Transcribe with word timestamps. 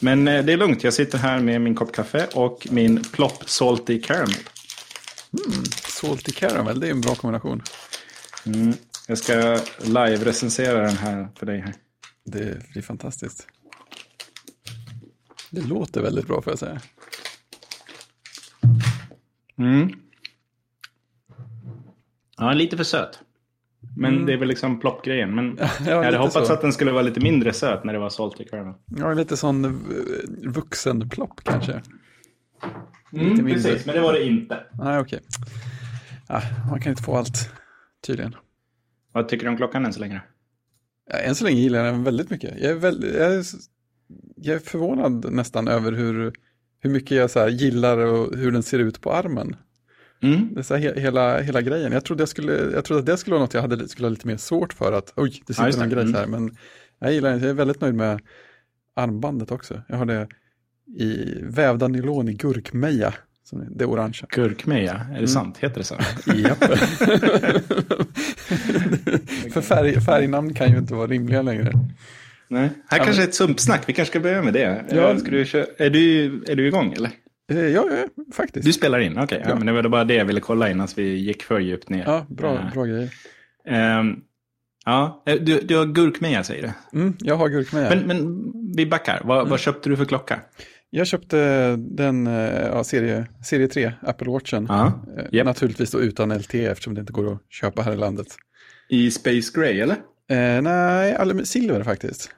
Men 0.00 0.28
eh, 0.28 0.44
det 0.44 0.52
är 0.52 0.56
lugnt. 0.56 0.84
Jag 0.84 0.94
sitter 0.94 1.18
här 1.18 1.40
med 1.40 1.60
min 1.60 1.74
kopp 1.74 1.92
kaffe 1.92 2.26
och 2.34 2.66
min 2.70 3.02
Plop 3.02 3.50
Salty 3.50 4.00
Caramel. 4.02 4.34
Salty 5.86 6.32
caramel, 6.32 6.80
det 6.80 6.86
är 6.86 6.90
en 6.90 7.00
bra 7.00 7.14
kombination. 7.14 7.62
Jag 9.08 9.18
ska 9.18 9.32
live-recensera 9.78 10.80
den 10.80 10.96
här 10.96 11.28
för 11.34 11.46
dig 11.46 11.60
här. 11.60 11.74
Det 12.24 12.72
blir 12.72 12.82
fantastiskt. 12.82 13.46
Det 15.50 15.60
låter 15.60 16.02
väldigt 16.02 16.26
bra 16.26 16.42
får 16.42 16.52
jag 16.52 16.58
säga. 16.58 16.80
Ja, 22.36 22.52
lite 22.52 22.76
för 22.76 22.84
söt. 22.84 23.18
Men 23.98 24.26
det 24.26 24.32
är 24.32 24.36
väl 24.36 24.48
liksom 24.48 24.80
ploppgrejen. 24.80 25.34
Men 25.34 25.58
jag 25.86 26.02
hade 26.02 26.16
hoppats 26.16 26.48
så. 26.48 26.52
att 26.52 26.60
den 26.60 26.72
skulle 26.72 26.92
vara 26.92 27.02
lite 27.02 27.20
mindre 27.20 27.52
söt 27.52 27.84
när 27.84 27.92
det 27.92 27.98
var 27.98 28.10
Salty 28.10 28.44
Caramel. 28.44 28.74
Ja, 28.86 29.14
lite 29.14 29.36
sån 29.36 29.64
eh, 29.64 29.70
vuxenplopp 30.50 31.40
kanske. 31.44 31.72
Mm, 33.12 33.26
mindre. 33.26 33.54
precis, 33.54 33.86
men 33.86 33.94
det 33.94 34.00
var 34.00 34.12
det 34.12 34.24
inte. 34.24 34.60
Nej, 34.72 34.98
okej. 34.98 35.20
Ah, 36.26 36.42
man 36.70 36.80
kan 36.80 36.90
inte 36.90 37.02
få 37.02 37.16
allt, 37.16 37.50
tydligen. 38.06 38.34
Vad 39.12 39.28
tycker 39.28 39.44
du 39.44 39.50
om 39.50 39.56
klockan 39.56 39.86
än 39.86 39.92
så 39.92 40.00
länge? 40.00 40.20
Ja, 41.10 41.18
än 41.18 41.34
så 41.34 41.44
länge 41.44 41.60
gillar 41.60 41.84
jag 41.84 41.94
den 41.94 42.04
väldigt 42.04 42.30
mycket. 42.30 42.60
Jag 42.60 42.70
är, 42.70 42.74
väl, 42.74 43.04
jag 43.18 43.34
är, 43.34 43.44
jag 44.36 44.56
är 44.56 44.60
förvånad 44.60 45.32
nästan 45.32 45.68
över 45.68 45.92
hur, 45.92 46.32
hur 46.80 46.90
mycket 46.90 47.16
jag 47.16 47.30
så 47.30 47.48
gillar 47.48 47.98
och 47.98 48.36
hur 48.36 48.52
den 48.52 48.62
ser 48.62 48.78
ut 48.78 49.00
på 49.00 49.12
armen. 49.12 49.56
Mm. 50.22 50.54
Det 50.54 50.70
är 50.70 50.76
he, 50.78 51.00
hela, 51.00 51.40
hela 51.40 51.62
grejen. 51.62 51.92
Jag 51.92 52.04
trodde, 52.04 52.20
jag, 52.22 52.28
skulle, 52.28 52.52
jag 52.52 52.84
trodde 52.84 53.00
att 53.00 53.06
det 53.06 53.16
skulle 53.16 53.34
vara 53.34 53.44
något 53.44 53.54
jag 53.54 53.62
hade, 53.62 53.88
skulle 53.88 54.06
ha 54.06 54.10
lite 54.10 54.26
mer 54.26 54.36
svårt 54.36 54.72
för. 54.72 54.92
Att 54.92 55.12
oj, 55.16 55.42
det 55.46 55.54
sitter 55.54 55.66
just 55.66 55.78
någon 55.78 55.88
det. 55.88 55.94
grej 55.94 56.04
Mm. 56.04 56.14
här. 56.14 56.26
Men 56.26 56.56
jag 56.98 57.12
gillar 57.12 57.30
den. 57.30 57.40
Jag 57.40 57.50
är 57.50 57.54
väldigt 57.54 57.80
nöjd 57.80 57.94
med 57.94 58.20
armbandet 58.96 59.50
också. 59.50 59.82
Jag 59.88 59.96
har 59.96 60.04
det 60.04 60.28
i 60.98 61.34
vävda 61.42 61.88
nylon 61.88 62.28
i 62.28 62.32
gurkmeja. 62.32 63.14
Som 63.44 63.64
det 63.76 63.84
är 63.84 63.88
orangea. 63.90 64.26
Gurkmeja, 64.28 65.06
är 65.16 65.20
det 65.20 65.28
sant? 65.28 65.58
Heter 65.58 65.78
det 65.78 65.84
så? 65.84 65.94
Japp. 66.34 66.58
För 69.52 69.60
färg, 69.60 70.00
färgnamn 70.00 70.54
kan 70.54 70.70
ju 70.72 70.78
inte 70.78 70.94
vara 70.94 71.06
rimliga 71.06 71.42
längre. 71.42 71.72
Nej. 72.48 72.70
Här 72.88 73.04
kanske 73.04 73.22
är 73.22 73.26
ett 73.26 73.34
sumpsnack. 73.34 73.82
Vi 73.88 73.92
kanske 73.92 74.12
ska 74.12 74.20
börja 74.20 74.42
med 74.42 74.52
det. 74.52 74.84
Ja. 74.90 74.96
Ja. 74.96 75.18
Ska 75.18 75.30
du 75.30 75.44
köra? 75.44 75.66
Är, 75.78 75.90
du, 75.90 76.24
är 76.48 76.56
du 76.56 76.66
igång 76.66 76.92
eller? 76.92 77.10
Eh, 77.52 77.58
Ja, 77.58 77.86
ja, 77.90 78.06
faktiskt. 78.32 78.66
Du 78.66 78.72
spelar 78.72 78.98
in? 78.98 79.18
Okej, 79.18 79.40
ja. 79.44 79.48
Ja. 79.50 79.56
men 79.56 79.66
det 79.66 79.72
var 79.82 79.88
bara 79.88 80.04
det 80.04 80.14
jag 80.14 80.24
ville 80.24 80.40
kolla 80.40 80.70
innan 80.70 80.88
vi 80.96 81.02
gick 81.16 81.42
för 81.42 81.60
djupt 81.60 81.88
ner. 81.88 82.04
Ja, 82.06 82.26
bra, 82.28 82.54
Eh, 82.58 82.72
bra 82.72 82.84
grejer. 82.84 83.10
ehm, 83.68 84.16
ja, 84.84 85.22
eh, 85.26 85.34
du, 85.40 85.60
du 85.60 85.76
har 85.76 85.86
gurkmeja 85.86 86.44
säger 86.44 86.62
du. 86.92 86.98
Mm, 86.98 87.14
jag 87.20 87.36
har 87.36 87.48
gurkmeja. 87.48 87.88
Men, 87.90 87.98
men 88.06 88.52
vi 88.76 88.86
backar. 88.86 89.20
Vad, 89.24 89.38
Mm. 89.38 89.50
vad 89.50 89.60
köpte 89.60 89.88
du 89.88 89.96
för 89.96 90.04
klocka? 90.04 90.40
Jag 90.90 91.06
köpte 91.06 91.76
den 91.76 92.26
ja, 92.26 92.84
serie, 92.84 93.26
serie 93.44 93.68
3, 93.68 93.92
Apple 94.02 94.30
Watchen. 94.30 94.66
Ja. 94.68 95.04
Japp. 95.32 95.46
Naturligtvis 95.46 95.90
då 95.90 96.00
utan 96.00 96.38
LTE 96.38 96.66
eftersom 96.66 96.94
det 96.94 97.00
inte 97.00 97.12
går 97.12 97.32
att 97.32 97.42
köpa 97.50 97.82
här 97.82 97.92
i 97.92 97.96
landet. 97.96 98.26
I 98.88 99.10
Space 99.10 99.52
Gray 99.60 99.80
eller? 99.80 99.96
Eh, 100.30 100.62
nej, 100.62 101.46
silver 101.46 101.82
faktiskt. 101.82 102.30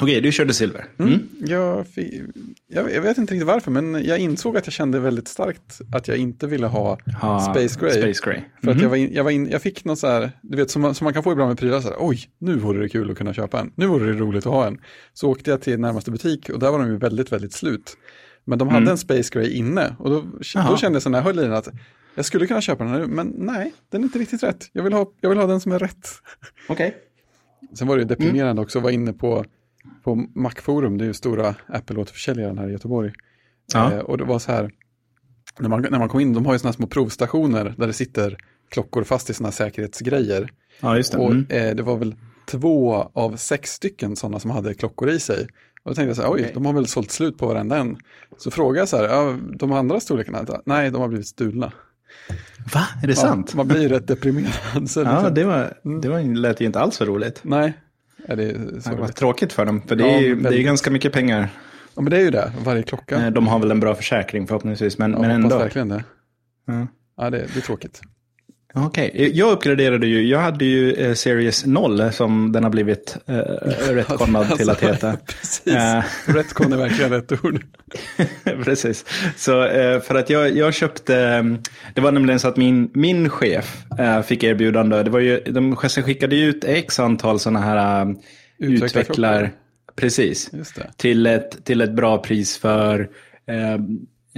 Okej, 0.00 0.20
du 0.20 0.32
körde 0.32 0.54
silver. 0.54 0.84
Mm. 0.98 1.18
Jag, 1.40 1.86
fi- 1.86 2.24
jag, 2.68 2.92
jag 2.92 3.02
vet 3.02 3.18
inte 3.18 3.34
riktigt 3.34 3.46
varför, 3.46 3.70
men 3.70 4.04
jag 4.04 4.18
insåg 4.18 4.56
att 4.56 4.66
jag 4.66 4.72
kände 4.72 5.00
väldigt 5.00 5.28
starkt 5.28 5.80
att 5.92 6.08
jag 6.08 6.16
inte 6.16 6.46
ville 6.46 6.66
ha 6.66 6.98
Ha, 7.20 7.40
Space 7.54 7.80
Gray. 7.80 7.90
Space 8.02 8.20
Gray. 8.30 8.40
För 8.64 8.70
att 8.70 8.80
jag, 8.82 8.88
var 8.88 8.96
in, 8.96 9.10
jag, 9.14 9.24
var 9.24 9.30
in, 9.30 9.50
jag 9.50 9.62
fick 9.62 9.84
något 9.84 9.98
så 9.98 10.06
här, 10.06 10.30
du 10.42 10.56
vet 10.56 10.70
som 10.70 10.82
man, 10.82 10.94
som 10.94 11.04
man 11.04 11.14
kan 11.14 11.22
få 11.22 11.32
ibland 11.32 11.48
med 11.48 11.58
prylar, 11.58 11.80
så 11.80 11.88
här, 11.88 11.96
oj, 12.00 12.18
nu 12.38 12.56
vore 12.56 12.82
det 12.82 12.88
kul 12.88 13.10
att 13.10 13.18
kunna 13.18 13.34
köpa 13.34 13.60
en, 13.60 13.72
nu 13.74 13.86
vore 13.86 14.06
det 14.12 14.18
roligt 14.18 14.46
att 14.46 14.52
ha 14.52 14.66
en. 14.66 14.78
Så 15.12 15.28
åkte 15.30 15.50
jag 15.50 15.60
till 15.60 15.80
närmaste 15.80 16.10
butik 16.10 16.48
och 16.50 16.58
där 16.58 16.70
var 16.70 16.78
de 16.78 16.88
ju 16.88 16.96
väldigt, 16.96 17.32
väldigt 17.32 17.52
slut. 17.52 17.96
Men 18.44 18.58
de 18.58 18.68
hade 18.68 18.90
en 18.90 18.98
Space 18.98 19.30
Gray 19.32 19.50
inne 19.52 19.96
och 19.98 20.10
då, 20.10 20.16
Mm. 20.20 20.66
Då 20.68 20.76
kände 20.76 20.96
jag 20.96 21.02
så 21.02 21.10
när 21.10 21.18
jag 21.18 21.24
höll 21.24 21.38
i 21.38 21.42
den 21.42 21.52
att 21.52 21.68
jag 22.14 22.24
skulle 22.24 22.46
kunna 22.46 22.60
köpa 22.60 22.84
den 22.84 22.92
nu, 22.92 23.06
men 23.06 23.34
nej, 23.38 23.72
den 23.90 24.00
är 24.00 24.04
inte 24.04 24.18
riktigt 24.18 24.42
rätt. 24.42 24.68
Jag 24.72 24.82
vill 24.82 24.92
ha, 24.92 25.12
jag 25.20 25.28
vill 25.28 25.38
ha 25.38 25.46
den 25.46 25.60
som 25.60 25.72
är 25.72 25.78
rätt. 25.78 26.08
Okej. 26.68 26.96
Sen 27.74 27.86
var 27.88 27.96
det 27.96 28.00
ju 28.00 28.04
Mm. 28.04 28.18
deprimerande 28.18 28.62
också 28.62 28.78
att 28.78 28.82
vara 28.82 28.92
inne 28.92 29.12
på, 29.12 29.44
på 30.04 30.14
Macforum, 30.34 30.98
det 30.98 31.04
är 31.04 31.06
ju 31.06 31.14
stora 31.14 31.54
Apple-återförsäljaren 31.68 32.58
här 32.58 32.68
i 32.68 32.72
Göteborg. 32.72 33.12
Ja. 33.74 33.92
Eh, 33.92 33.98
och 33.98 34.18
det 34.18 34.24
var 34.24 34.38
så 34.38 34.52
här, 34.52 34.70
när 35.58 35.68
man, 35.68 35.86
när 35.90 35.98
man 35.98 36.08
kom 36.08 36.20
in, 36.20 36.32
de 36.32 36.46
har 36.46 36.52
ju 36.52 36.58
sådana 36.58 36.72
små 36.72 36.86
provstationer 36.86 37.74
där 37.78 37.86
det 37.86 37.92
sitter 37.92 38.36
klockor 38.68 39.04
fast 39.04 39.30
i 39.30 39.34
sådana 39.34 39.52
säkerhetsgrejer. 39.52 40.50
Ja, 40.80 40.96
just 40.96 41.12
det. 41.12 41.18
Och 41.18 41.30
Mm. 41.30 41.46
eh, 41.50 41.74
det 41.74 41.82
var 41.82 41.96
väl 41.96 42.14
två 42.46 43.10
av 43.14 43.36
sex 43.36 43.70
stycken 43.72 44.16
sådana 44.16 44.38
som 44.38 44.50
hade 44.50 44.74
klockor 44.74 45.10
i 45.10 45.20
sig. 45.20 45.46
Och 45.84 45.90
då 45.90 45.94
tänkte 45.94 46.08
jag 46.08 46.16
så 46.16 46.22
här, 46.22 46.30
oj, 46.30 46.40
Okej. 46.40 46.50
de 46.54 46.66
har 46.66 46.72
väl 46.72 46.86
sålt 46.86 47.10
slut 47.10 47.38
på 47.38 47.46
varenda 47.46 47.76
en. 47.78 47.96
Så 48.38 48.50
frågade 48.50 48.78
jag 48.78 48.88
så 48.88 48.96
här, 48.96 49.04
ja, 49.04 49.36
de 49.58 49.72
andra 49.72 50.00
storlekarna, 50.00 50.44
nej, 50.66 50.90
de 50.90 51.00
har 51.00 51.08
blivit 51.08 51.26
stulna. 51.26 51.72
Va? 52.74 52.86
Är 53.02 53.06
det 53.06 53.14
sant? 53.14 53.48
Ja, 53.52 53.56
man 53.56 53.68
blir 53.68 53.88
rätt 53.88 54.06
deprimerad. 54.06 54.50
Så 54.90 55.00
Ja, 55.00 55.12
liksom, 55.14 55.34
det, 55.34 55.44
var, 55.44 55.74
det 56.02 56.08
var, 56.08 56.34
lät 56.34 56.60
ju 56.60 56.64
inte 56.66 56.80
alls 56.80 56.96
så 56.96 57.04
roligt. 57.04 57.40
Nej, 57.42 57.72
ja, 58.30 58.36
det 58.36 58.44
är 58.44 58.52
Det 58.90 58.96
var 58.96 59.08
tråkigt 59.08 59.52
för 59.52 59.64
dem, 59.66 59.82
för 59.86 59.96
det 59.96 60.04
Ja, 60.04 60.16
är, 60.16 60.20
ju, 60.20 60.34
det 60.34 60.48
är 60.58 60.62
ganska 60.62 60.90
mycket 60.90 61.12
pengar. 61.12 61.48
Ja, 61.94 62.02
men 62.02 62.10
det 62.10 62.16
är 62.16 62.20
ju 62.20 62.30
det, 62.30 62.52
varje 62.64 62.82
klocka. 62.82 63.26
Eh, 63.26 63.30
De 63.30 63.46
har 63.48 63.58
väl 63.58 63.70
en 63.70 63.80
bra 63.80 63.94
försäkring 63.94 64.46
förhoppningsvis, 64.46 64.98
men, 64.98 65.12
Ja, 65.12 65.18
men 65.18 65.30
ändå. 65.30 65.58
verkligen 65.58 65.88
det. 65.88 66.04
Ja. 66.66 66.86
Ja, 67.16 67.30
det, 67.30 67.38
det 67.38 67.56
är 67.56 67.60
tråkigt. 67.60 68.00
Okej, 68.74 69.30
jag 69.34 69.52
uppgraderade 69.52 70.06
ju, 70.06 70.26
jag 70.26 70.38
hade 70.38 70.64
ju 70.64 70.92
eh, 70.92 71.14
Series 71.14 71.66
0 71.66 72.12
som 72.12 72.52
den 72.52 72.62
har 72.62 72.70
blivit 72.70 73.16
eh, 73.26 73.36
retconad 73.88 74.56
till 74.58 74.70
att 74.70 74.82
heta. 74.82 75.16
Precis. 75.26 75.74
Eh. 75.74 76.02
Retcon 76.26 76.72
är 76.72 76.76
verkligen 76.76 77.10
rätt 77.10 77.32
ord. 77.44 77.64
Precis. 78.64 79.04
Så 79.36 79.64
eh, 79.64 80.00
för 80.00 80.14
att 80.14 80.30
jag, 80.30 80.56
jag 80.56 80.74
köpte, 80.74 81.16
eh, 81.16 81.42
det 81.94 82.00
var 82.00 82.12
nämligen 82.12 82.40
så 82.40 82.48
att 82.48 82.56
min, 82.56 82.90
min 82.94 83.28
chef 83.28 83.84
eh, 83.98 84.22
fick 84.22 84.42
erbjudande. 84.42 85.02
Det 85.02 85.10
var 85.10 85.20
ju, 85.20 85.40
de 85.40 85.76
skickade 85.76 86.36
ju 86.36 86.48
ut 86.48 86.64
x 86.64 87.00
antal 87.00 87.40
sådana 87.40 87.60
här 87.60 88.00
eh, 88.02 88.10
Utvecklarklockor. 88.58 89.02
utvecklar, 89.02 89.50
precis, 89.96 90.50
till 90.96 91.26
ett, 91.26 91.64
till 91.64 91.80
ett 91.80 91.92
bra 91.92 92.18
pris 92.18 92.58
för 92.58 93.08
eh, 93.46 93.72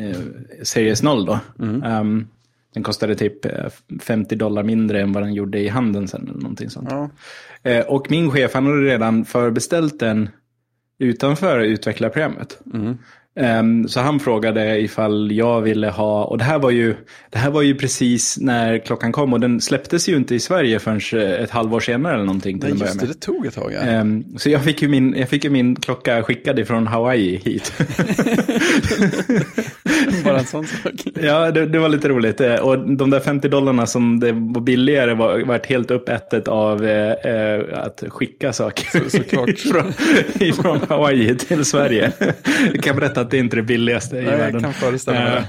eh, 0.06 0.20
Series 0.62 1.02
0 1.02 1.26
då. 1.26 1.38
Mm. 1.58 1.82
Ehm, 1.82 2.28
den 2.74 2.82
kostade 2.82 3.14
typ 3.14 3.44
eh, 3.44 3.50
50 4.00 4.36
dollar 4.36 4.62
mindre 4.62 5.00
än 5.00 5.12
vad 5.12 5.22
den 5.22 5.34
gjorde 5.34 5.58
i 5.58 5.68
handeln 5.68 6.08
sen. 6.08 6.28
Eller 6.28 6.40
någonting 6.40 6.70
sånt. 6.70 6.88
Ja. 6.90 7.10
Eh, 7.62 7.86
och 7.86 8.10
min 8.10 8.30
chef 8.30 8.54
han 8.54 8.66
hade 8.66 8.82
redan 8.82 9.24
förbeställt 9.24 10.00
den 10.00 10.28
utanför 10.98 11.60
utvecklarprogrammet. 11.60 12.58
Mm. 12.74 12.98
Ehm, 13.36 13.88
så 13.88 14.00
han 14.00 14.20
frågade 14.20 14.80
ifall 14.80 15.32
jag 15.32 15.60
ville 15.60 15.88
ha, 15.90 16.24
och 16.24 16.38
det 16.38 16.44
här 16.44 16.58
var 16.58 16.70
ju, 16.70 16.94
det 17.30 17.38
här 17.38 17.50
var 17.50 17.62
ju 17.62 17.74
precis 17.74 18.38
när 18.40 18.78
klockan 18.78 19.12
kom 19.12 19.32
och 19.32 19.40
den 19.40 19.60
släpptes 19.60 20.08
ju 20.08 20.16
inte 20.16 20.34
i 20.34 20.40
Sverige 20.40 20.78
förrän 20.78 21.22
eh, 21.22 21.42
ett 21.42 21.50
halvår 21.50 21.80
senare 21.80 22.14
eller 22.14 22.24
någonting. 22.24 22.60
Till 22.60 22.74
Nej, 22.74 22.78
just 22.80 23.00
det, 23.00 23.06
det 23.06 23.20
tog 23.20 23.46
ett 23.46 23.54
tag. 23.54 23.72
Ja. 23.72 23.80
Ehm, 23.80 24.24
så 24.38 24.50
jag 24.50 24.64
fick, 24.64 24.82
ju 24.82 24.88
min, 24.88 25.14
jag 25.16 25.28
fick 25.28 25.44
ju 25.44 25.50
min 25.50 25.76
klocka 25.76 26.22
skickad 26.22 26.58
ifrån 26.58 26.86
Hawaii 26.86 27.36
hit. 27.36 27.72
Bara 30.24 30.38
en 30.38 30.44
sån 30.46 30.66
sak. 30.66 30.92
ja, 31.22 31.50
det, 31.50 31.66
det 31.66 31.78
var 31.78 31.88
lite 31.88 32.08
roligt. 32.08 32.40
Eh, 32.40 32.54
Och 32.54 32.96
de 32.96 33.10
där 33.10 33.20
50 33.20 33.48
dollarna 33.48 33.86
som 33.86 34.20
det 34.20 34.32
var 34.32 34.60
billigare 34.60 35.14
var, 35.14 35.40
var 35.44 35.60
helt 35.68 35.90
uppätet 35.90 36.48
av 36.48 36.84
eh, 36.84 37.12
eh, 37.12 37.78
att 37.84 38.04
skicka 38.08 38.52
saker 38.52 38.98
Så- 39.00 39.10
såklart. 39.10 39.58
från, 39.58 39.92
ifrån 40.48 40.80
Hawaii 40.88 41.34
till 41.36 41.64
Sverige. 41.64 42.12
Jag 42.74 42.82
kan 42.82 42.96
berätta 42.96 43.20
att 43.20 43.30
det 43.30 43.38
inte 43.38 43.54
är 43.54 43.56
det 43.56 43.62
billigaste 43.62 44.16
i 44.18 44.22
Nej, 44.22 44.30
världen. 44.36 44.52
jag 44.54 44.62
kan 44.62 44.72
föreställa 44.72 45.20
mig 45.20 45.42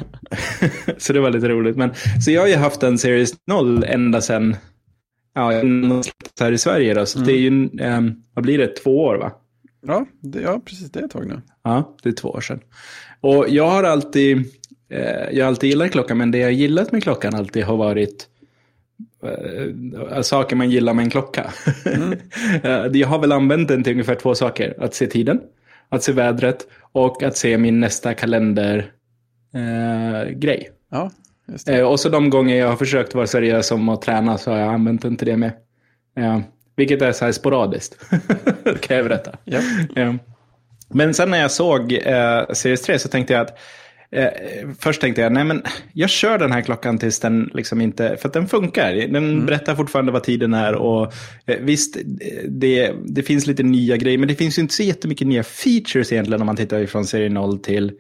Eh, 0.62 0.94
så 0.98 1.14
det 1.14 1.20
var 1.20 1.30
lite 1.32 1.50
roligt. 1.50 1.76
Men, 1.78 1.92
så 2.26 2.32
jag 2.32 2.42
har 2.42 2.48
ju 2.48 2.56
haft 2.56 2.84
en 2.84 2.98
Series 2.98 3.34
0 3.48 3.84
ända 3.88 4.22
sedan 4.22 4.56
ja, 5.36 5.52
här 6.40 6.52
i 6.52 6.58
Sverige. 6.58 6.94
Då. 6.94 7.06
Så 7.06 7.20
Mm. 7.20 7.28
det 7.28 7.34
är 7.34 7.38
ju, 7.40 7.70
eh, 7.80 8.02
vad 8.34 8.44
blir 8.44 8.58
det, 8.58 8.68
två 8.68 9.04
år 9.04 9.16
va? 9.16 9.32
Ja, 9.88 10.06
det, 10.22 10.42
ja, 10.42 10.62
precis. 10.66 10.92
Det 10.92 11.00
är 11.00 11.04
ett 11.04 11.12
tag 11.12 11.28
nu. 11.28 11.42
Ja, 11.64 11.96
det 12.04 12.10
är 12.10 12.14
två 12.14 12.30
år 12.30 12.42
sedan. 12.42 12.60
Och 13.24 13.46
jag 13.50 13.68
har 13.68 13.84
alltid, 13.84 14.38
eh, 14.90 15.30
jag 15.32 15.46
har 15.46 15.48
alltid 15.48 15.70
gillat 15.70 15.92
klockan, 15.92 16.18
men 16.18 16.32
det 16.32 16.38
jag 16.38 16.52
gillat 16.52 16.92
med 16.92 17.04
klockan 17.04 17.36
alltid 17.36 17.64
har 17.64 17.78
varit 17.78 18.28
eh, 19.24 20.22
saker 20.22 20.56
man 20.56 20.70
gillar 20.70 20.94
med 20.94 21.04
en 21.04 21.10
klocka. 21.10 21.52
Eh, 22.64 22.86
jag 22.94 23.08
har 23.08 23.20
väl 23.20 23.32
använt 23.32 23.68
den 23.68 23.84
till 23.84 23.94
ungefär 23.94 24.16
två 24.16 24.36
saker. 24.36 24.76
Att 24.80 24.94
se 24.94 25.08
tiden, 25.08 25.42
att 25.90 26.04
se 26.04 26.12
vädret 26.12 26.68
och 26.92 27.24
att 27.24 27.38
se 27.38 27.58
min 27.58 27.80
nästa 27.80 28.14
kalendergrej. 28.14 28.92
Eh. 29.54 30.74
Ja. 30.92 31.12
Eh, 31.68 31.82
och 31.82 32.00
så 32.00 32.10
de 32.10 32.30
gånger 32.30 32.56
jag 32.56 32.68
har 32.68 32.76
försökt 32.76 33.16
vara 33.16 33.28
seriös 33.28 33.72
om 33.72 33.90
att 33.90 34.02
träna 34.02 34.38
så 34.38 34.52
har 34.52 34.58
jag 34.58 34.74
använt 34.74 35.02
den 35.02 35.18
till 35.18 35.28
det 35.28 35.38
med. 35.38 35.52
Eh, 36.18 36.40
vilket 36.76 37.02
är 37.02 37.12
så 37.12 37.26
här 37.26 37.32
sporadiskt. 37.32 38.00
kan 38.80 38.98
jag 38.98 39.06
berätta. 39.06 39.38
Ja. 39.44 39.60
Eh, 40.94 40.98
Men 40.98 41.14
sen 41.14 41.30
när 41.30 41.42
jag 41.42 41.52
såg 41.52 41.94
eh, 41.94 42.46
Series 42.54 42.82
3 42.82 43.00
så 43.00 43.10
tänkte 43.10 43.34
jag 43.34 43.42
att 43.42 43.58
eh, 44.12 44.28
först 44.80 45.02
tänkte 45.02 45.22
jag, 45.22 45.32
nej 45.32 45.44
men 45.44 45.64
jag 45.94 46.10
kör 46.10 46.38
den 46.38 46.52
här 46.52 46.62
klockan 46.62 46.98
tills 46.98 47.20
den 47.20 47.50
liksom 47.54 47.82
inte, 47.82 48.18
för 48.18 48.28
att 48.28 48.34
den 48.34 48.48
funkar. 48.48 48.94
Den 48.94 49.16
mm. 49.16 49.46
berättar 49.46 49.76
fortfarande 49.76 50.12
vad 50.12 50.24
tiden 50.24 50.54
är 50.54 50.76
och 50.76 51.14
eh, 51.46 51.58
visst, 51.60 51.98
det, 52.48 52.92
det 53.06 53.24
finns 53.24 53.48
lite 53.48 53.64
nya 53.64 53.98
grejer, 53.98 54.18
men 54.18 54.28
det 54.28 54.36
finns 54.36 54.58
ju 54.58 54.62
inte 54.62 54.74
så 54.74 54.84
jättemycket 54.84 55.28
nya 55.28 55.44
features 55.44 56.12
egentligen 56.12 56.42
om 56.42 56.46
man 56.46 56.56
tittar 56.56 56.86
från 56.86 57.06
serie 57.06 57.30
0 57.30 57.60
till 57.60 57.92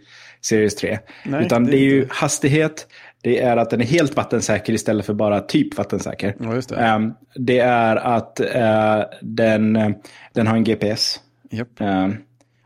Series 0.42 0.76
3. 0.76 1.00
Nej, 1.26 1.46
Utan 1.46 1.64
det 1.64 1.70
är, 1.70 1.72
det 1.72 1.78
är 1.78 1.86
ju 1.86 2.08
hastighet, 2.10 2.88
det 3.22 3.42
är 3.42 3.58
att 3.58 3.70
den 3.70 3.82
är 3.82 3.86
helt 3.86 4.16
vattensäker 4.16 4.74
istället 4.74 5.06
för 5.06 5.14
bara 5.14 5.40
typ 5.40 5.78
vattensäker. 5.78 6.36
Ja, 6.40 6.62
det. 6.70 6.96
Um, 6.96 7.14
det. 7.36 7.60
är 7.60 7.96
att 7.96 8.42
uh, 8.56 9.18
den, 9.22 9.96
den 10.34 10.48
har 10.48 10.56
en 10.56 10.64
GPS. 10.64 11.20
Yep. 11.52 11.68
Um, 11.80 12.18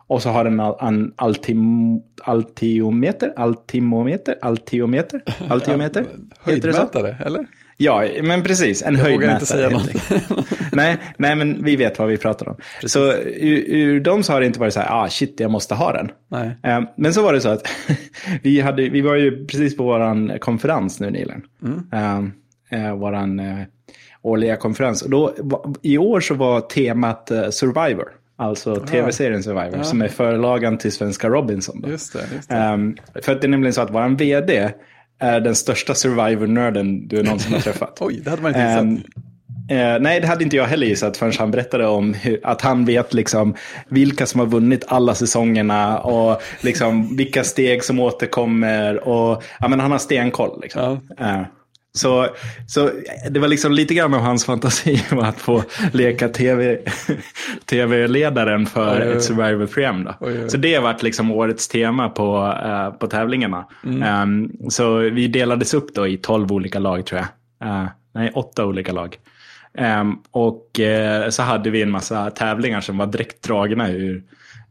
och 0.08 0.22
så 0.22 0.30
har 0.30 0.44
den 0.44 0.60
en 0.60 1.14
altim, 1.16 2.02
altiometer, 2.24 3.34
altimometer, 3.36 4.36
altiometer, 4.42 5.22
altiometer. 5.50 6.06
Höjdmätare, 6.40 7.18
eller? 7.26 7.48
Ja, 7.78 8.08
men 8.24 8.44
precis. 8.44 8.84
En 8.84 8.96
jag 8.96 9.02
höjdmätare. 9.02 9.34
inte 9.34 9.46
säga 9.46 9.70
något. 9.70 9.90
nej, 10.72 10.98
nej, 11.18 11.36
men 11.36 11.64
vi 11.64 11.76
vet 11.76 12.00
vad 12.00 12.08
vi 12.08 12.18
pratar 12.18 12.50
om. 12.50 12.56
Precis. 12.56 12.92
Så 12.92 13.14
ur, 13.14 13.64
ur 13.68 14.00
dem 14.00 14.24
så 14.24 14.34
har 14.34 14.40
det 14.40 14.46
inte 14.46 14.60
varit 14.60 14.74
så 14.74 14.80
här, 14.80 15.04
ah 15.04 15.10
shit, 15.10 15.40
jag 15.40 15.52
måste 15.52 15.76
ha 15.76 15.94
den. 15.94 16.12
Nej. 16.28 16.78
Um, 16.78 16.88
men 16.98 17.14
så 17.14 17.24
var 17.24 17.34
det 17.34 17.42
så 17.42 17.50
att 17.50 17.68
vi, 18.44 18.62
hade, 18.62 18.90
vi 18.90 19.02
var 19.02 19.16
ju 19.16 19.46
precis 19.46 19.78
på 19.78 19.84
vår 19.84 20.38
konferens 20.38 21.00
nu 21.00 21.10
nyligen. 21.10 21.42
Mm. 21.64 22.18
Um, 22.18 22.34
uh, 22.74 22.96
våran 22.96 23.40
uh, 23.40 23.64
årliga 24.22 24.56
konferens. 24.56 25.02
Och 25.02 25.10
då, 25.10 25.34
I 25.82 25.98
år 25.98 26.20
så 26.20 26.34
var 26.34 26.62
temat 26.62 27.30
uh, 27.32 27.50
Survivor. 27.50 28.08
Alltså 28.40 28.76
tv-serien 28.76 29.44
Survivor, 29.44 29.78
ja. 29.78 29.84
som 29.84 30.02
är 30.02 30.08
förlagan 30.08 30.78
till 30.78 30.92
svenska 30.92 31.30
Robinson. 31.30 31.82
Då. 31.82 31.90
Just 31.90 32.14
det, 32.14 32.20
just 32.36 32.50
det. 32.50 32.56
Um, 32.56 32.98
för 33.24 33.32
att 33.32 33.42
det 33.42 33.48
är 33.48 33.50
nämligen 33.50 33.74
så 33.74 33.82
att 33.82 33.92
vår 33.92 34.18
vd 34.18 34.72
är 35.20 35.40
den 35.40 35.56
största 35.56 35.94
Survivor-nörden 35.94 37.08
du 37.08 37.24
någonsin 37.24 37.54
har 37.54 37.60
träffat. 37.60 37.98
Oj, 38.02 38.22
det 38.24 38.30
hade 38.30 38.42
man 38.42 38.52
inte 38.52 38.62
gissat. 38.62 38.82
Um, 38.82 39.04
Eh, 39.70 40.00
nej, 40.00 40.20
det 40.20 40.28
hade 40.28 40.44
inte 40.44 40.56
jag 40.56 40.66
heller 40.66 40.88
gissat 40.88 41.18
förrän 41.18 41.34
han 41.40 41.52
berättade 41.52 41.88
om 41.88 42.14
hur, 42.14 42.40
att 42.44 42.62
han 42.62 42.86
vet 42.86 43.14
liksom 43.14 43.56
vilka 43.90 44.26
som 44.26 44.40
har 44.40 44.48
vunnit 44.48 44.86
alla 44.88 45.16
säsongerna 45.16 46.00
och 46.00 46.42
liksom 46.62 47.18
vilka 47.18 47.44
steg 47.44 47.84
som 47.84 48.00
återkommer. 48.00 49.08
Och, 49.08 49.44
ja, 49.60 49.68
men 49.68 49.80
han 49.80 49.92
har 49.92 49.98
stenkoll. 49.98 50.62
Liksom. 50.62 51.00
Ja. 51.18 51.26
Eh, 51.26 51.42
så, 51.98 52.28
så 52.68 52.90
det 53.30 53.40
var 53.40 53.48
liksom 53.48 53.72
lite 53.72 53.94
grann 53.94 54.14
av 54.14 54.20
hans 54.20 54.46
fantasi 54.46 55.04
att 55.22 55.40
få 55.40 55.64
leka 55.94 56.30
TV, 56.30 56.78
tv-ledaren 57.66 58.66
för 58.66 58.96
oj, 58.96 59.02
oj, 59.02 59.08
oj. 59.10 59.18
ett 59.18 59.24
Survivor-program. 59.24 60.10
Så 60.48 60.58
det 60.58 60.76
har 60.76 60.82
varit 60.82 61.04
liksom 61.04 61.32
årets 61.32 61.68
tema 61.68 62.10
på, 62.10 62.38
uh, 62.66 62.98
på 63.00 63.08
tävlingarna. 63.08 63.66
Mm. 63.86 64.24
Um, 64.24 64.70
så 64.70 64.98
vi 64.98 65.28
delades 65.28 65.74
upp 65.74 65.96
då 65.96 66.08
i 66.08 66.18
tolv 66.18 66.52
olika 66.52 66.80
lag 66.80 67.06
tror 67.06 67.22
jag. 67.22 67.70
Uh, 67.70 67.88
nej, 68.14 68.32
åtta 68.36 68.66
olika 68.66 68.92
lag. 68.92 69.18
Um, 69.78 70.24
och 70.32 70.80
uh, 70.80 71.30
så 71.30 71.44
hade 71.44 71.70
vi 71.70 71.82
en 71.82 71.92
massa 71.92 72.32
tävlingar 72.32 72.82
som 72.82 72.98
var 72.98 73.08
direkt 73.08 73.42
dragna 73.42 73.90
ur, 73.90 74.24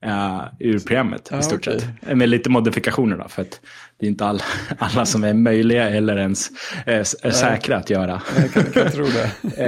uh, 0.07 0.45
ur 0.61 0.79
programmet 0.79 1.29
ah, 1.33 1.39
i 1.39 1.43
stort 1.43 1.69
okay. 1.69 1.81
sett. 1.81 2.17
Med 2.17 2.29
lite 2.29 2.51
modifikationer 2.51 3.17
då, 3.17 3.29
för 3.29 3.43
att 3.43 3.61
det 3.99 4.07
är 4.07 4.11
inte 4.11 4.25
all, 4.25 4.43
alla 4.79 5.07
som 5.07 5.25
är 5.25 5.35
möjliga 5.35 5.89
eller 5.91 6.17
ens 6.17 6.51
är, 6.87 6.99
är 7.27 7.31
säkra 7.31 7.77
att 7.77 7.91
göra. 7.91 8.23
Jag 8.37 8.53
kan, 8.53 8.65
kan 8.65 8.93
tro 8.93 9.05
det. 9.05 9.31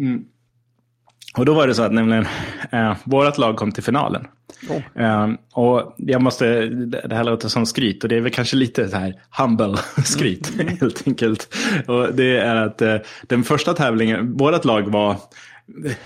mm. 0.00 0.24
Och 1.36 1.44
då 1.44 1.54
var 1.54 1.66
det 1.66 1.74
så 1.74 1.82
att 1.82 1.92
nämligen, 1.92 2.26
eh, 2.72 2.96
vårt 3.04 3.38
lag 3.38 3.56
kom 3.56 3.72
till 3.72 3.82
finalen. 3.82 4.26
Oh. 4.68 5.04
Eh, 5.04 5.28
och 5.52 5.94
jag 5.96 6.22
måste, 6.22 6.66
det 7.04 7.14
här 7.14 7.24
låter 7.24 7.48
som 7.48 7.66
skryt 7.66 8.02
och 8.02 8.08
det 8.08 8.16
är 8.16 8.20
väl 8.20 8.32
kanske 8.32 8.56
lite 8.56 8.88
så 8.88 8.96
här 8.96 9.14
humble 9.38 9.76
skryt 10.04 10.52
mm. 10.54 10.76
helt 10.80 11.06
enkelt. 11.06 11.54
Och 11.86 12.14
det 12.14 12.38
är 12.38 12.56
att 12.56 12.82
eh, 12.82 12.96
den 13.26 13.44
första 13.44 13.74
tävlingen, 13.74 14.36
vårt 14.36 14.64
lag 14.64 14.82
var, 14.82 15.16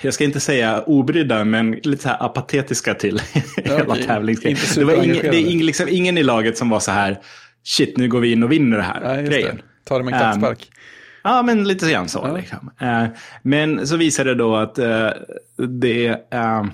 jag 0.00 0.14
ska 0.14 0.24
inte 0.24 0.40
säga 0.40 0.82
obrydda, 0.86 1.44
men 1.44 1.70
lite 1.70 2.02
så 2.02 2.08
här 2.08 2.26
apatetiska 2.26 2.94
till 2.94 3.20
hela 3.56 3.96
tävlingen. 3.96 4.56
Det 4.74 4.84
var 4.84 5.04
ingen, 5.04 5.16
det 5.16 5.36
är 5.36 5.62
liksom 5.62 5.88
ingen 5.88 6.18
i 6.18 6.22
laget 6.22 6.58
som 6.58 6.70
var 6.70 6.80
så 6.80 6.90
här, 6.90 7.18
shit 7.64 7.96
nu 7.96 8.08
går 8.08 8.20
vi 8.20 8.32
in 8.32 8.42
och 8.42 8.52
vinner 8.52 8.76
det 8.76 8.82
här 8.82 9.16
ja, 9.16 9.22
grejen. 9.22 9.56
Det. 9.56 9.62
Ta 9.84 9.98
det 9.98 10.04
med 10.04 10.14
en 10.14 10.20
klackspark. 10.20 10.68
Um, 10.68 10.74
Ja, 11.24 11.42
men 11.42 11.64
lite 11.64 11.90
grann 11.90 12.08
så. 12.08 12.20
Ja. 12.24 12.36
Liksom. 12.36 12.70
Eh, 12.80 13.04
men 13.42 13.86
så 13.86 13.96
visade 13.96 14.30
det 14.30 14.34
då 14.34 14.56
att 14.56 14.78
eh, 14.78 15.08
det, 15.56 16.06
eh, 16.08 16.64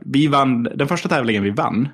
vi 0.00 0.26
vann, 0.26 0.62
den 0.62 0.88
första 0.88 1.08
tävlingen 1.08 1.42
vi 1.42 1.50
vann 1.50 1.88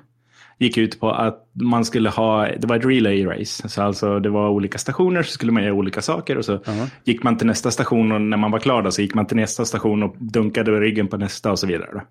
gick 0.59 0.77
ut 0.77 0.99
på 0.99 1.11
att 1.11 1.49
man 1.53 1.85
skulle 1.85 2.09
ha, 2.09 2.47
det 2.47 2.67
var 2.67 2.75
ett 2.75 2.85
relay 2.85 3.25
race. 3.25 3.69
Så 3.69 3.81
alltså 3.81 4.19
det 4.19 4.29
var 4.29 4.49
olika 4.49 4.77
stationer 4.77 5.23
så 5.23 5.31
skulle 5.31 5.51
man 5.51 5.63
göra 5.63 5.73
olika 5.73 6.01
saker 6.01 6.37
och 6.37 6.45
så 6.45 6.53
uh 6.53 6.59
-huh. 6.65 6.89
gick 7.03 7.23
man 7.23 7.37
till 7.37 7.47
nästa 7.47 7.71
station 7.71 8.11
och 8.11 8.21
när 8.21 8.37
man 8.37 8.51
var 8.51 8.59
klar 8.59 8.81
då 8.81 8.91
så 8.91 9.01
gick 9.01 9.13
man 9.13 9.25
till 9.25 9.37
nästa 9.37 9.65
station 9.65 10.03
och 10.03 10.15
dunkade 10.19 10.71
ryggen 10.71 11.07
på 11.07 11.17
nästa 11.17 11.51
och 11.51 11.59
så 11.59 11.67
vidare. 11.67 12.01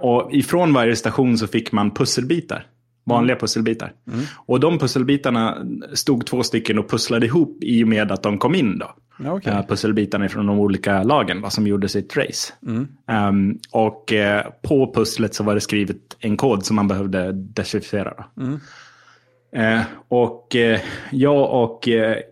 Och 0.00 0.32
ifrån 0.32 0.72
varje 0.72 0.96
station 0.96 1.38
så 1.38 1.46
fick 1.46 1.72
man 1.72 1.90
pusselbitar. 1.90 2.66
Vanliga 3.08 3.34
mm. 3.34 3.40
pusselbitar. 3.40 3.92
Mm. 4.12 4.24
Och 4.36 4.60
de 4.60 4.78
pusselbitarna 4.78 5.66
stod 5.92 6.26
två 6.26 6.42
stycken 6.42 6.78
och 6.78 6.90
pusslade 6.90 7.26
ihop 7.26 7.58
i 7.60 7.84
och 7.84 7.88
med 7.88 8.12
att 8.12 8.22
de 8.22 8.38
kom 8.38 8.54
in. 8.54 8.78
Då. 8.78 8.94
Okay. 9.30 9.54
Uh, 9.54 9.66
pusselbitarna 9.66 10.28
från 10.28 10.46
de 10.46 10.58
olika 10.58 11.02
lagen 11.02 11.40
va, 11.40 11.50
som 11.50 11.66
gjorde 11.66 11.88
sitt 11.88 12.16
race. 12.16 12.52
Mm. 12.66 12.88
Um, 13.28 13.58
och 13.70 14.12
uh, 14.12 14.50
på 14.62 14.92
pusslet 14.94 15.34
så 15.34 15.44
var 15.44 15.54
det 15.54 15.60
skrivet 15.60 16.16
en 16.18 16.36
kod 16.36 16.66
som 16.66 16.76
man 16.76 16.88
behövde 16.88 17.32
dechiffrera. 17.32 18.24
Mm. 18.36 18.60
Uh, 19.56 19.82
och 20.08 20.56
jag 21.10 21.62
och 21.62 21.88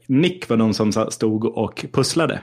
Nick 0.06 0.48
var 0.48 0.56
de 0.56 0.74
som 0.74 0.92
stod 0.92 1.44
och 1.44 1.86
pusslade. 1.92 2.40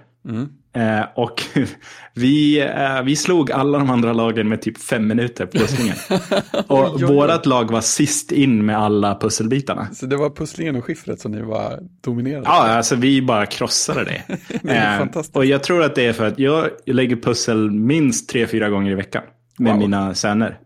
Eh, 0.76 1.06
och 1.16 1.44
vi, 2.14 2.62
eh, 2.62 3.04
vi 3.04 3.16
slog 3.16 3.52
alla 3.52 3.78
de 3.78 3.90
andra 3.90 4.14
lagen 4.14 4.50
med 4.50 4.62
typ 4.62 4.78
fem 4.78 5.08
minuter 5.08 5.46
på 5.46 5.58
pusslingen. 5.58 5.96
och 6.68 7.02
vårat 7.02 7.46
lag 7.46 7.72
var 7.72 7.82
sist 7.82 8.32
in 8.32 8.66
med 8.66 8.78
alla 8.78 9.20
pusselbitarna. 9.20 9.88
Så 9.94 10.06
det 10.06 10.18
var 10.18 10.30
pusslingen 10.30 10.76
och 10.76 10.86
skiffret 10.86 11.20
som 11.20 11.32
ni 11.32 11.42
var 11.42 11.80
dominerade? 12.02 12.44
Ja, 12.46 12.68
alltså 12.68 12.96
vi 12.96 13.22
bara 13.22 13.46
krossade 13.46 14.04
det. 14.04 14.24
det 14.62 14.76
eh, 14.76 15.22
och 15.34 15.46
jag 15.46 15.64
tror 15.64 15.84
att 15.84 15.96
det 15.96 16.06
är 16.06 16.14
för 16.14 16.28
att 16.28 16.40
jag 16.40 16.70
lägger 16.86 17.16
pussel 17.16 17.72
minst 17.72 18.30
tre, 18.30 18.48
fyra 18.48 18.70
gånger 18.70 18.92
i 18.92 18.96
veckan 18.96 19.24
med 19.58 19.72
wow. 19.72 19.80
mina 19.80 20.14
söner. 20.14 20.60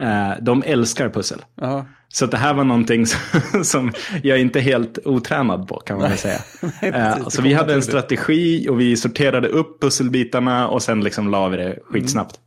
Eh, 0.00 0.30
de 0.40 0.62
älskar 0.66 1.08
pussel. 1.08 1.38
Ja. 1.60 1.86
Så 2.08 2.26
det 2.26 2.36
här 2.36 2.54
var 2.54 2.64
någonting 2.64 3.06
som, 3.62 3.92
jag 4.22 4.40
inte 4.40 4.58
är 4.58 4.62
helt 4.62 4.98
otränad 5.04 5.68
på 5.68 5.76
kan 5.76 5.98
man 5.98 6.08
väl 6.08 6.18
säga. 6.18 6.38
Nej, 6.82 6.92
uh, 6.92 7.28
så 7.28 7.42
vi 7.42 7.54
hade 7.54 7.74
en 7.74 7.82
strategi 7.82 8.68
och 8.68 8.80
vi 8.80 8.96
sorterade 8.96 9.48
upp 9.48 9.80
pusselbitarna 9.80 10.68
och 10.68 10.82
sen 10.82 11.00
liksom 11.00 11.30
la 11.30 11.48
vi 11.48 11.56
det 11.56 11.78
skitsnabbt. 11.84 12.40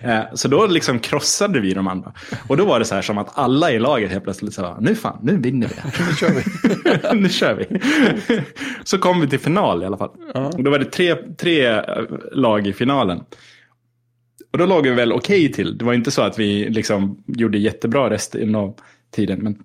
Mm. 0.00 0.18
Uh, 0.18 0.24
så 0.34 0.48
då 0.48 0.66
liksom 0.66 0.98
krossade 0.98 1.60
vi 1.60 1.74
de 1.74 1.88
andra. 1.88 2.12
Och 2.48 2.56
då 2.56 2.64
var 2.64 2.78
det 2.78 2.84
så 2.84 2.94
här 2.94 3.02
som 3.02 3.18
att 3.18 3.38
alla 3.38 3.72
i 3.72 3.78
laget 3.78 4.10
helt 4.10 4.24
plötsligt 4.24 4.54
sa, 4.54 4.76
nu 4.80 4.94
fan, 4.94 5.18
nu 5.22 5.36
vinner 5.36 5.68
vi. 5.68 5.74
nu 6.08 6.14
kör 6.14 6.30
vi. 6.30 7.20
nu 7.20 7.28
kör 7.28 7.54
vi. 7.54 7.80
så 8.84 8.98
kom 8.98 9.20
vi 9.20 9.28
till 9.28 9.40
final 9.40 9.82
i 9.82 9.86
alla 9.86 9.96
fall. 9.96 10.10
Uh 10.36 10.42
-huh. 10.42 10.62
Då 10.62 10.70
var 10.70 10.78
det 10.78 10.84
tre, 10.84 11.14
tre 11.14 11.82
lag 12.32 12.66
i 12.66 12.72
finalen. 12.72 13.20
Och 14.52 14.58
då 14.58 14.66
låg 14.66 14.86
vi 14.86 14.90
väl 14.90 15.12
okej 15.12 15.44
okay 15.44 15.52
till. 15.52 15.78
Det 15.78 15.84
var 15.84 15.94
inte 15.94 16.10
så 16.10 16.22
att 16.22 16.38
vi 16.38 16.68
liksom 16.70 17.24
gjorde 17.26 17.58
jättebra 17.58 18.10
resten 18.10 18.54
av 18.54 18.74
tiden. 19.10 19.38
Men 19.38 19.62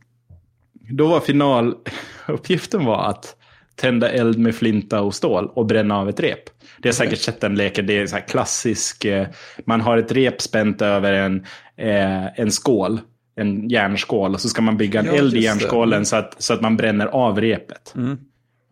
då 0.89 1.07
var 1.07 1.19
finaluppgiften 1.19 2.85
var 2.85 3.09
att 3.09 3.35
tända 3.75 4.09
eld 4.09 4.39
med 4.39 4.55
flinta 4.55 5.01
och 5.01 5.15
stål 5.15 5.51
och 5.53 5.65
bränna 5.65 5.97
av 5.97 6.09
ett 6.09 6.19
rep. 6.19 6.39
Det 6.79 6.89
har 6.89 6.93
säkert 6.93 7.19
sett 7.19 7.41
den 7.41 7.55
leken, 7.55 7.85
det 7.85 7.97
är 7.97 8.07
så 8.07 8.17
klassisk, 8.17 9.05
eh, 9.05 9.27
man 9.65 9.81
har 9.81 9.97
ett 9.97 10.11
rep 10.11 10.41
spänt 10.41 10.81
över 10.81 11.13
en, 11.13 11.45
eh, 11.77 12.39
en 12.39 12.51
skål, 12.51 12.99
en 13.35 13.69
järnskål 13.69 14.33
och 14.33 14.41
så 14.41 14.49
ska 14.49 14.61
man 14.61 14.77
bygga 14.77 14.99
en 14.99 15.05
ja, 15.05 15.13
eld 15.13 15.33
i 15.33 15.39
järnskålen 15.39 15.93
mm. 15.93 16.05
så 16.05 16.15
att, 16.15 16.43
så 16.43 16.53
att 16.53 16.61
man 16.61 16.77
bränner 16.77 17.07
av 17.07 17.41
repet. 17.41 17.93
Mm. 17.95 18.17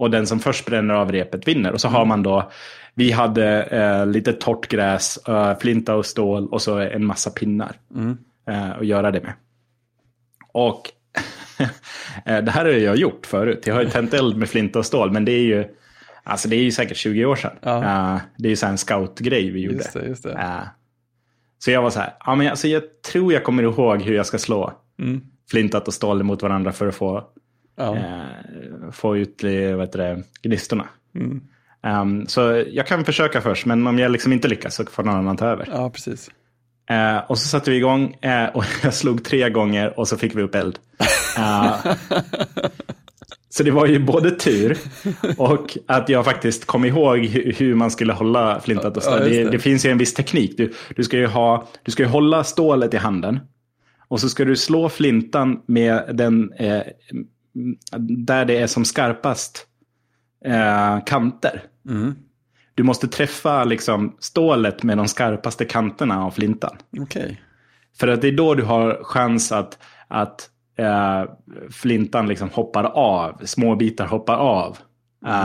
Och 0.01 0.11
den 0.11 0.27
som 0.27 0.39
först 0.39 0.65
bränner 0.65 0.93
av 0.93 1.11
repet 1.11 1.47
vinner. 1.47 1.71
Och 1.71 1.81
så 1.81 1.87
har 1.87 2.05
man 2.05 2.23
då, 2.23 2.51
vi 2.93 3.11
hade 3.11 3.63
eh, 3.63 4.05
lite 4.07 4.33
torrt 4.33 4.67
gräs, 4.67 5.17
eh, 5.27 5.57
flinta 5.59 5.95
och 5.95 6.05
stål 6.05 6.47
och 6.47 6.61
så 6.61 6.77
en 6.77 7.05
massa 7.05 7.29
pinnar 7.29 7.75
mm. 7.95 8.17
eh, 8.47 8.71
att 8.71 8.85
göra 8.85 9.11
det 9.11 9.21
med. 9.21 9.33
Och 10.51 10.81
eh, 12.25 12.43
det 12.43 12.51
här 12.51 12.65
har 12.65 12.71
jag 12.71 12.95
gjort 12.95 13.25
förut. 13.25 13.67
Jag 13.67 13.75
har 13.75 13.81
ju 13.81 13.89
tänt 13.89 14.13
eld 14.13 14.37
med 14.37 14.49
flinta 14.49 14.79
och 14.79 14.85
stål, 14.85 15.11
men 15.11 15.25
det 15.25 15.31
är 15.31 15.43
ju, 15.43 15.65
alltså 16.23 16.49
det 16.49 16.55
är 16.55 16.63
ju 16.63 16.71
säkert 16.71 16.97
20 16.97 17.25
år 17.25 17.35
sedan. 17.35 17.55
Ja. 17.61 17.77
Uh, 17.77 18.21
det 18.37 18.47
är 18.47 18.49
ju 18.49 18.55
så 18.55 18.67
en 18.67 18.77
scoutgrej 18.77 19.51
vi 19.51 19.59
gjorde. 19.59 19.77
Just 19.77 19.93
det, 19.93 20.07
just 20.07 20.23
det. 20.23 20.29
Uh, 20.29 20.63
så 21.59 21.71
jag 21.71 21.81
var 21.81 21.89
så 21.89 21.99
här, 21.99 22.13
ja, 22.25 22.35
men 22.35 22.47
alltså 22.47 22.67
jag 22.67 22.83
tror 23.11 23.33
jag 23.33 23.43
kommer 23.43 23.63
ihåg 23.63 24.01
hur 24.01 24.15
jag 24.15 24.25
ska 24.25 24.37
slå 24.37 24.73
mm. 24.99 25.21
flintat 25.51 25.87
och 25.87 25.93
stål 25.93 26.23
mot 26.23 26.41
varandra 26.41 26.71
för 26.71 26.87
att 26.87 26.95
få, 26.95 27.23
ja. 27.83 27.95
uh, 28.85 28.91
få 28.91 29.17
ut 29.17 29.43
vad 29.77 29.91
det, 29.91 30.23
gnistorna. 30.41 30.85
Mm. 31.15 31.41
Um, 31.83 32.27
så 32.27 32.63
jag 32.71 32.87
kan 32.87 33.05
försöka 33.05 33.41
först, 33.41 33.65
men 33.65 33.87
om 33.87 33.99
jag 33.99 34.11
liksom 34.11 34.33
inte 34.33 34.47
lyckas 34.47 34.75
så 34.75 34.85
får 34.85 35.03
någon 35.03 35.15
annan 35.15 35.37
ta 35.37 35.45
över. 35.45 35.69
Ja, 35.71 35.89
precis. 35.89 36.29
Eh, 36.89 37.17
och 37.27 37.37
så 37.37 37.47
satte 37.47 37.71
vi 37.71 37.77
igång 37.77 38.13
eh, 38.21 38.45
och 38.49 38.65
jag 38.83 38.93
slog 38.93 39.23
tre 39.23 39.49
gånger 39.49 39.99
och 39.99 40.07
så 40.07 40.17
fick 40.17 40.35
vi 40.35 40.41
upp 40.41 40.55
eld. 40.55 40.79
Eh, 41.37 41.75
så 43.49 43.63
det 43.63 43.71
var 43.71 43.85
ju 43.85 43.99
både 43.99 44.31
tur 44.31 44.77
och 45.37 45.77
att 45.87 46.09
jag 46.09 46.25
faktiskt 46.25 46.65
kom 46.65 46.85
ihåg 46.85 47.17
hu- 47.17 47.53
hur 47.57 47.75
man 47.75 47.91
skulle 47.91 48.13
hålla 48.13 48.59
flintat 48.59 48.97
och 48.97 49.03
Ja, 49.05 49.11
stål. 49.11 49.19
just 49.19 49.31
det, 49.31 49.43
det. 49.43 49.49
det 49.49 49.59
finns 49.59 49.85
ju 49.85 49.89
en 49.91 49.97
viss 49.97 50.13
teknik. 50.13 50.57
Du, 50.57 50.73
du, 50.95 51.03
ska 51.03 51.17
ju 51.17 51.27
ha, 51.27 51.67
du 51.83 51.91
ska 51.91 52.03
ju 52.03 52.09
hålla 52.09 52.43
stålet 52.43 52.93
i 52.93 52.97
handen. 52.97 53.39
Och 54.07 54.19
så 54.19 54.29
ska 54.29 54.45
du 54.45 54.55
slå 54.55 54.89
flintan 54.89 55.61
med 55.65 56.03
den 56.13 56.53
eh, 56.53 56.81
där 57.99 58.45
det 58.45 58.57
är 58.57 58.67
som 58.67 58.85
skarpast 58.85 59.67
eh, 60.45 61.03
kanter. 61.05 61.63
Mm. 61.89 62.15
Du 62.75 62.83
måste 62.83 63.07
träffa 63.07 63.63
liksom, 63.63 64.15
stålet 64.19 64.83
med 64.83 64.97
de 64.97 65.07
skarpaste 65.07 65.65
kanterna 65.65 66.25
av 66.25 66.31
flintan. 66.31 66.77
Okej. 66.99 67.41
För 67.99 68.07
att 68.07 68.21
det 68.21 68.27
är 68.27 68.31
då 68.31 68.55
du 68.55 68.63
har 68.63 69.03
chans 69.03 69.51
att, 69.51 69.77
att 70.07 70.49
eh, 70.77 71.23
flintan 71.71 72.27
liksom 72.27 72.49
hoppar 72.49 72.83
av, 72.83 73.41
små 73.45 73.75
bitar 73.75 74.05
hoppar 74.05 74.35
av. 74.35 74.77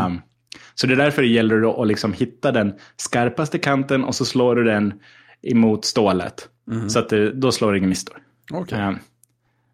Um, 0.06 0.20
så 0.74 0.86
det 0.86 0.94
är 0.94 0.96
därför 0.96 1.22
det 1.22 1.28
gäller 1.28 1.82
att 1.82 1.88
liksom 1.88 2.12
hitta 2.12 2.52
den 2.52 2.74
skarpaste 2.96 3.58
kanten 3.58 4.04
och 4.04 4.14
så 4.14 4.24
slår 4.24 4.56
du 4.56 4.64
den 4.64 5.00
emot 5.42 5.84
stålet. 5.84 6.48
Så 6.88 6.98
att 6.98 7.08
det, 7.08 7.32
då 7.32 7.52
slår 7.52 7.72
det 7.72 7.78
ingen 7.78 7.90
misstag. 7.90 8.16
Okej. 8.52 8.80
Um, 8.80 8.98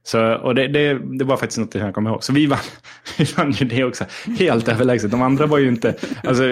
så, 0.05 0.35
och 0.35 0.55
det, 0.55 0.69
det, 0.69 0.99
det 1.19 1.25
var 1.25 1.37
faktiskt 1.37 1.59
något 1.59 1.75
jag 1.75 1.95
kommer 1.95 2.11
ihåg. 2.11 2.25
Så 2.25 2.33
vi 2.33 2.47
vann, 2.47 2.59
vi 3.19 3.25
vann 3.37 3.51
ju 3.53 3.67
det 3.67 3.85
också. 3.85 4.05
Helt 4.39 4.69
överlägset. 4.69 5.11
De 5.11 5.23
andra 5.23 5.47
var 5.47 5.59
ju 5.59 5.69
inte... 5.69 5.95
Alltså, 6.25 6.45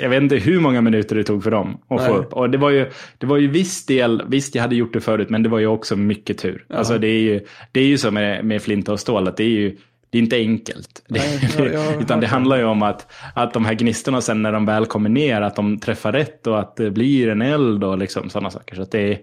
jag 0.00 0.08
vet 0.08 0.22
inte 0.22 0.36
hur 0.36 0.60
många 0.60 0.80
minuter 0.80 1.16
det 1.16 1.24
tog 1.24 1.42
för 1.44 1.50
dem 1.50 1.78
att 1.88 2.00
Nej. 2.00 2.08
få 2.08 2.16
upp. 2.16 2.32
Och 2.32 2.50
det 2.50 2.58
var 2.58 2.70
ju, 2.70 2.90
det 3.18 3.26
var 3.26 3.36
ju 3.36 3.48
viss 3.48 3.86
del... 3.86 4.22
Visst, 4.28 4.54
jag 4.54 4.62
hade 4.62 4.76
gjort 4.76 4.92
det 4.92 5.00
förut, 5.00 5.30
men 5.30 5.42
det 5.42 5.48
var 5.48 5.58
ju 5.58 5.66
också 5.66 5.96
mycket 5.96 6.38
tur. 6.38 6.64
Alltså, 6.68 6.98
det 6.98 7.08
är 7.08 7.20
ju, 7.20 7.40
det 7.72 7.80
är 7.80 7.86
ju 7.86 7.98
så 7.98 8.10
med, 8.10 8.44
med 8.44 8.62
flinta 8.62 8.92
och 8.92 9.00
stål, 9.00 9.28
att 9.28 9.36
det 9.36 9.44
är 9.44 9.48
ju... 9.48 9.76
Det 10.10 10.18
är 10.18 10.22
inte 10.22 10.36
enkelt. 10.36 11.02
Nej, 11.08 11.50
jag- 11.58 11.72
jag 11.74 12.00
Utan 12.02 12.20
det 12.20 12.26
handlar 12.26 12.56
ju 12.56 12.64
om 12.64 12.82
att, 12.82 13.12
att 13.34 13.52
de 13.54 13.64
här 13.64 13.74
gnistorna 13.74 14.20
sen 14.20 14.42
när 14.42 14.52
de 14.52 14.66
väl 14.66 14.86
kommer 14.86 15.08
ner, 15.10 15.40
att 15.40 15.56
de 15.56 15.78
träffar 15.78 16.12
rätt 16.12 16.46
och 16.46 16.60
att 16.60 16.76
det 16.76 16.90
blir 16.90 17.28
en 17.28 17.42
eld 17.42 17.84
och 17.84 17.98
liksom 17.98 18.30
sådana 18.30 18.50
saker. 18.50 18.76
Så 18.76 18.84
det 18.90 19.00
är 19.12 19.18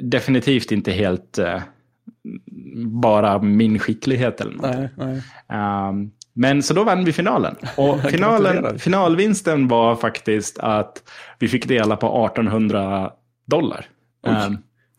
definitivt 0.00 0.72
inte 0.72 0.92
helt 0.92 1.38
eh, 1.38 1.60
bara 2.86 3.38
min 3.42 3.78
skicklighet 3.78 4.40
eller 4.40 4.52
något. 4.52 4.62
Nej, 4.76 4.88
nej. 5.48 5.88
Um, 5.88 6.10
men 6.34 6.62
så 6.62 6.74
då 6.74 6.84
vann 6.84 7.04
vi 7.04 7.12
finalen. 7.12 7.56
Och 7.76 8.00
finalen, 8.10 8.78
finalvinsten 8.78 9.68
var 9.68 9.96
faktiskt 9.96 10.58
att 10.58 11.02
vi 11.38 11.48
fick 11.48 11.68
dela 11.68 11.96
på 11.96 12.26
1800 12.26 13.10
dollar. 13.46 13.86
Um, 14.26 14.58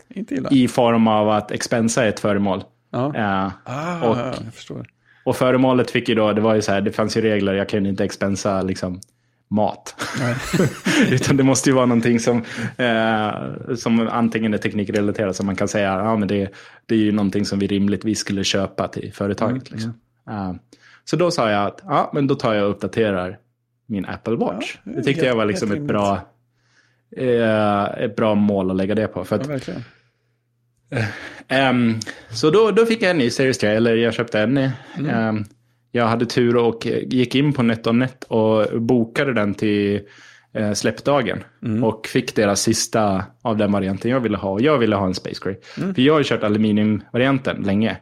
Inte 0.09 0.35
illa. 0.35 0.49
I 0.51 0.67
form 0.67 1.07
av 1.07 1.29
att 1.29 1.51
expensa 1.51 2.05
ett 2.05 2.19
föremål. 2.19 2.63
Ja. 2.91 3.05
Uh, 3.15 3.51
Ah, 3.65 4.07
och- 4.09 4.17
jag 4.17 4.53
förstår. 4.53 4.85
och 5.25 5.35
föremålet 5.35 5.91
fick 5.91 6.09
ju 6.09 6.15
då, 6.15 6.33
det 6.33 6.41
var 6.41 6.55
ju 6.55 6.61
så 6.61 6.71
här, 6.71 6.81
det 6.81 6.91
fanns 6.91 7.17
ju 7.17 7.21
regler, 7.21 7.53
jag 7.53 7.69
kunde 7.69 7.89
inte 7.89 8.03
expensa 8.03 8.61
liksom 8.61 8.99
mat. 9.53 9.95
Utan 11.09 11.37
det 11.37 11.43
måste 11.43 11.69
ju 11.69 11.75
vara 11.75 11.85
någonting 11.85 12.19
som, 12.19 12.43
eh, 12.77 13.75
som 13.75 14.07
antingen 14.11 14.53
är 14.53 14.57
teknikrelaterat, 14.57 15.35
som 15.35 15.45
man 15.45 15.55
kan 15.55 15.67
säga, 15.67 15.87
ja 15.87 16.15
men 16.15 16.27
det, 16.27 16.53
det 16.85 16.95
är 16.95 16.99
ju 16.99 17.11
någonting 17.11 17.45
som 17.45 17.59
vi 17.59 17.67
rimligtvis 17.67 18.19
skulle 18.19 18.43
köpa 18.43 18.87
till 18.87 19.13
företaget. 19.13 19.71
Liksom. 19.71 19.93
Eh, 20.29 20.53
så 21.05 21.15
då 21.15 21.31
sa 21.31 21.51
jag 21.51 21.65
att, 21.67 21.81
ja 21.83 22.11
men 22.13 22.27
då 22.27 22.35
tar 22.35 22.53
jag 22.53 22.65
och 22.65 22.71
uppdaterar 22.71 23.37
min 23.85 24.05
Apple 24.05 24.35
Watch. 24.35 24.77
Ja, 24.83 24.91
det 24.91 25.03
tyckte 25.03 25.25
jag 25.25 25.35
var 25.35 25.45
liksom 25.45 25.71
ett 25.71 25.81
bra, 25.81 26.21
eh, 27.17 27.83
ett 27.83 28.15
bra 28.15 28.35
mål 28.35 28.71
att 28.71 28.77
lägga 28.77 28.95
det 28.95 29.07
på. 29.07 29.25
För 29.25 29.35
Ja, 29.35 29.41
att, 29.41 29.49
verkligen. 29.49 29.83
Ehm, 31.47 31.99
så 32.29 32.49
då, 32.49 32.71
då 32.71 32.85
fick 32.85 33.01
jag 33.01 33.11
en 33.11 33.17
ny 33.17 33.29
Series 33.29 33.57
3, 33.57 33.69
eller 33.69 33.95
jag 33.95 34.13
köpte 34.13 34.39
en. 34.39 34.57
Ehm, 35.09 35.45
jag 35.95 36.07
hade 36.07 36.25
tur 36.25 36.55
och 36.55 36.85
gick 36.85 37.35
in 37.35 37.53
på 37.53 37.63
NetOnNet 37.63 38.23
och 38.23 38.81
bokade 38.81 39.33
den 39.33 39.53
till 39.53 40.01
eh, 40.53 40.73
släppdagen. 40.73 41.43
Och 41.83 42.07
fick 42.07 42.35
deras 42.35 42.61
sista 42.61 43.23
av 43.41 43.57
den 43.57 43.71
varianten 43.71 44.11
jag 44.11 44.19
ville 44.19 44.37
ha. 44.37 44.59
Jag 44.59 44.77
ville 44.77 44.95
ha 44.95 45.05
en 45.05 45.15
Space 45.15 45.41
Gray. 45.43 45.55
För 45.93 46.01
jag 46.01 46.13
har 46.13 46.19
ju 46.19 46.23
kört 46.23 46.43
aluminiumvarianten 46.43 47.61
länge. 47.61 47.97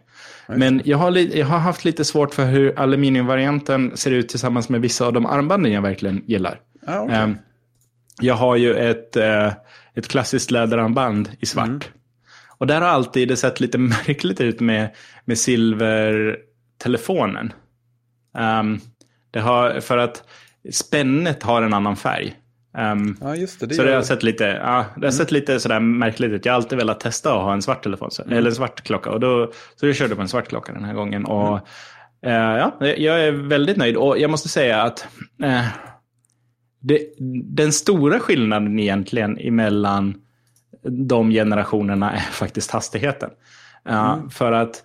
Men 0.47 0.81
jag 0.85 0.97
har, 0.97 1.37
jag 1.37 1.45
har 1.45 1.59
haft 1.59 1.85
lite 1.85 2.05
svårt 2.05 2.33
för 2.33 2.45
hur 2.45 2.79
aluminiumvarianten 2.79 3.97
ser 3.97 4.11
ut 4.11 4.29
tillsammans 4.29 4.69
med 4.69 4.81
vissa 4.81 5.05
av 5.05 5.13
de 5.13 5.25
armbanden 5.25 5.71
jag 5.71 5.81
verkligen 5.81 6.23
gillar. 6.25 6.59
Ah, 6.87 6.99
okej. 6.99 7.15
Ehm, 7.15 7.37
jag 8.21 8.35
har 8.35 8.55
ju 8.55 8.73
ett, 8.73 9.17
eh, 9.17 9.53
ett 9.95 10.07
klassiskt 10.07 10.51
läderarmband 10.51 11.29
i 11.39 11.45
svart. 11.45 11.89
Och 12.57 12.67
där 12.67 12.81
har 12.81 12.87
alltid 12.87 13.27
det 13.27 13.37
sett 13.37 13.59
lite 13.59 13.77
märkligt 13.77 14.41
ut 14.41 14.59
med, 14.59 14.89
med 15.25 15.37
silvertelefonen. 15.37 17.53
Ehm, 18.37 18.79
det 19.31 19.39
har, 19.39 19.79
för 19.79 19.97
att 19.97 20.23
spännet 20.71 21.43
har 21.43 21.61
en 21.61 21.73
annan 21.73 21.95
färg. 21.95 22.35
Ehm, 22.77 23.17
ja, 23.21 23.35
just 23.35 23.59
det. 23.59 23.65
det 23.65 23.75
så 23.75 23.83
det 23.83 23.95
har 23.95 24.01
sett 24.01 24.23
lite, 24.23 24.43
ja, 24.43 24.85
det 24.97 25.07
har 25.07 25.11
sett 25.11 25.31
lite 25.31 25.59
sådär 25.59 25.79
märkligt 25.79 26.31
ut. 26.31 26.45
Jag 26.45 26.53
har 26.53 26.55
alltid 26.55 26.77
velat 26.77 26.99
testa 26.99 27.33
att 27.33 27.43
ha 27.43 27.53
en 27.53 27.61
svart 27.61 27.83
telefon, 27.83 28.11
så, 28.11 28.23
eller 28.23 28.49
en 28.49 28.55
svart 28.55 28.81
klocka. 28.81 29.09
Och 29.09 29.19
då, 29.19 29.51
så 29.75 29.87
jag 29.87 29.95
körde 29.95 30.15
på 30.15 30.21
en 30.21 30.27
svart 30.27 30.47
klocka 30.47 30.73
den 30.73 30.83
här 30.83 30.93
gången. 30.93 31.25
Och, 31.25 31.57
eh, 32.25 32.31
ja, 32.33 32.77
jag 32.79 33.23
är 33.23 33.31
väldigt 33.31 33.77
nöjd. 33.77 33.97
Och 33.97 34.19
jag 34.19 34.29
måste 34.31 34.49
säga 34.49 34.81
att 34.81 35.07
eh, 35.43 35.65
det, 36.79 36.99
den 37.43 37.71
stora 37.71 38.19
skillnaden 38.19 38.79
egentligen 38.79 39.37
emellan 39.37 40.21
de 40.83 41.29
generationerna 41.29 42.11
är 42.11 42.19
faktiskt 42.19 42.71
hastigheten. 42.71 43.29
Ja, 43.83 44.21
För 44.31 44.51
att 44.51 44.83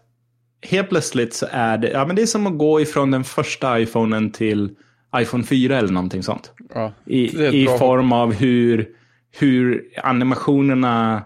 helt 0.63 0.89
plötsligt 0.89 1.35
så 1.35 1.47
är 1.51 1.79
det, 1.79 1.91
ja 1.91 2.07
men 2.07 2.17
det 2.17 2.23
är 2.23 2.27
som 2.27 2.47
att 2.47 2.59
gå 2.59 2.81
ifrån 2.81 3.11
den 3.11 3.25
första 3.25 3.81
iPhonen 3.81 4.31
till 4.31 4.71
iPhone 5.17 5.45
4 5.45 5.79
eller 5.79 5.93
någonting 5.93 6.23
sånt. 6.23 6.53
Ja, 6.75 6.93
I, 7.05 7.47
i 7.63 7.67
form 7.79 8.13
av 8.13 8.33
hur, 8.35 8.89
hur 9.39 9.85
animationerna, 10.03 11.25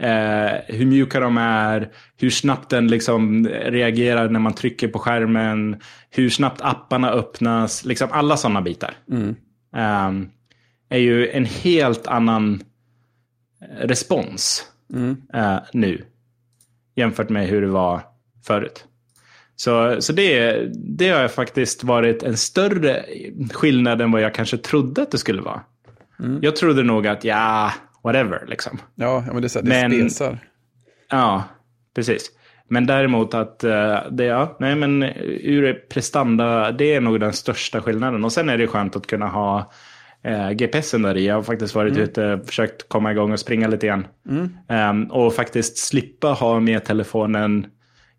eh, 0.00 0.52
hur 0.66 0.86
mjuka 0.86 1.20
de 1.20 1.38
är, 1.38 1.88
hur 2.16 2.30
snabbt 2.30 2.70
den 2.70 2.88
liksom 2.88 3.48
reagerar 3.48 4.28
när 4.28 4.40
man 4.40 4.52
trycker 4.54 4.88
på 4.88 4.98
skärmen, 4.98 5.80
hur 6.10 6.30
snabbt 6.30 6.60
apparna 6.60 7.10
öppnas, 7.10 7.84
liksom 7.84 8.08
alla 8.12 8.36
sådana 8.36 8.62
bitar. 8.62 8.94
Mm. 9.10 9.36
Ehm, 9.76 10.28
är 10.88 10.98
ju 10.98 11.28
en 11.30 11.44
helt 11.44 12.06
annan 12.06 12.62
respons 13.80 14.64
Mm. 14.94 15.16
eh, 15.34 15.58
nu 15.72 16.04
jämfört 16.96 17.28
med 17.28 17.46
hur 17.46 17.60
det 17.60 17.68
var 17.68 18.02
förut. 18.46 18.84
Så, 19.56 19.96
så 20.02 20.12
det, 20.12 20.62
det 20.74 21.08
har 21.08 21.28
faktiskt 21.28 21.84
varit 21.84 22.22
en 22.22 22.36
större 22.36 23.04
skillnad 23.52 24.00
än 24.00 24.10
vad 24.12 24.20
jag 24.22 24.34
kanske 24.34 24.56
trodde 24.56 25.02
att 25.02 25.10
det 25.10 25.18
skulle 25.18 25.42
vara. 25.42 25.60
Mm. 26.20 26.38
Jag 26.42 26.56
trodde 26.56 26.82
nog 26.82 27.06
att, 27.06 27.24
ja, 27.24 27.72
whatever, 28.04 28.44
liksom. 28.46 28.78
Ja, 28.94 29.24
men 29.32 29.42
det 29.42 29.46
är 29.46 29.48
så 29.48 29.60
det 29.60 29.68
Men- 29.68 29.90
spesar. 29.90 30.38
Ja, 31.10 31.44
precis. 31.94 32.30
Men 32.70 32.86
däremot 32.86 33.34
att 33.34 33.64
eh, 33.64 33.98
det, 34.10 34.24
ja, 34.24 34.56
nej 34.60 34.74
men 34.74 35.02
ur 35.02 35.72
prestanda, 35.88 36.72
det 36.72 36.94
är 36.94 37.00
nog 37.00 37.20
den 37.20 37.32
största 37.32 37.82
skillnaden. 37.82 38.24
Och 38.24 38.32
sen 38.32 38.48
är 38.48 38.58
det 38.58 38.66
skönt 38.66 38.96
att 38.96 39.06
kunna 39.06 39.26
ha 39.26 39.72
eh, 40.24 40.50
GPSen 40.50 41.02
där 41.02 41.16
i. 41.16 41.26
Jag 41.26 41.34
har 41.34 41.42
faktiskt 41.42 41.74
varit 41.74 41.96
ute 41.96 42.32
och 42.32 42.46
försökt 42.46 42.88
komma 42.88 43.12
igång 43.12 43.32
och 43.32 43.40
springa 43.40 43.68
lite 43.68 43.86
grann. 43.86 44.06
Ehm, 44.68 45.04
och 45.04 45.34
faktiskt 45.34 45.78
slippa 45.78 46.28
ha 46.28 46.60
med 46.60 46.84
telefonen. 46.84 47.66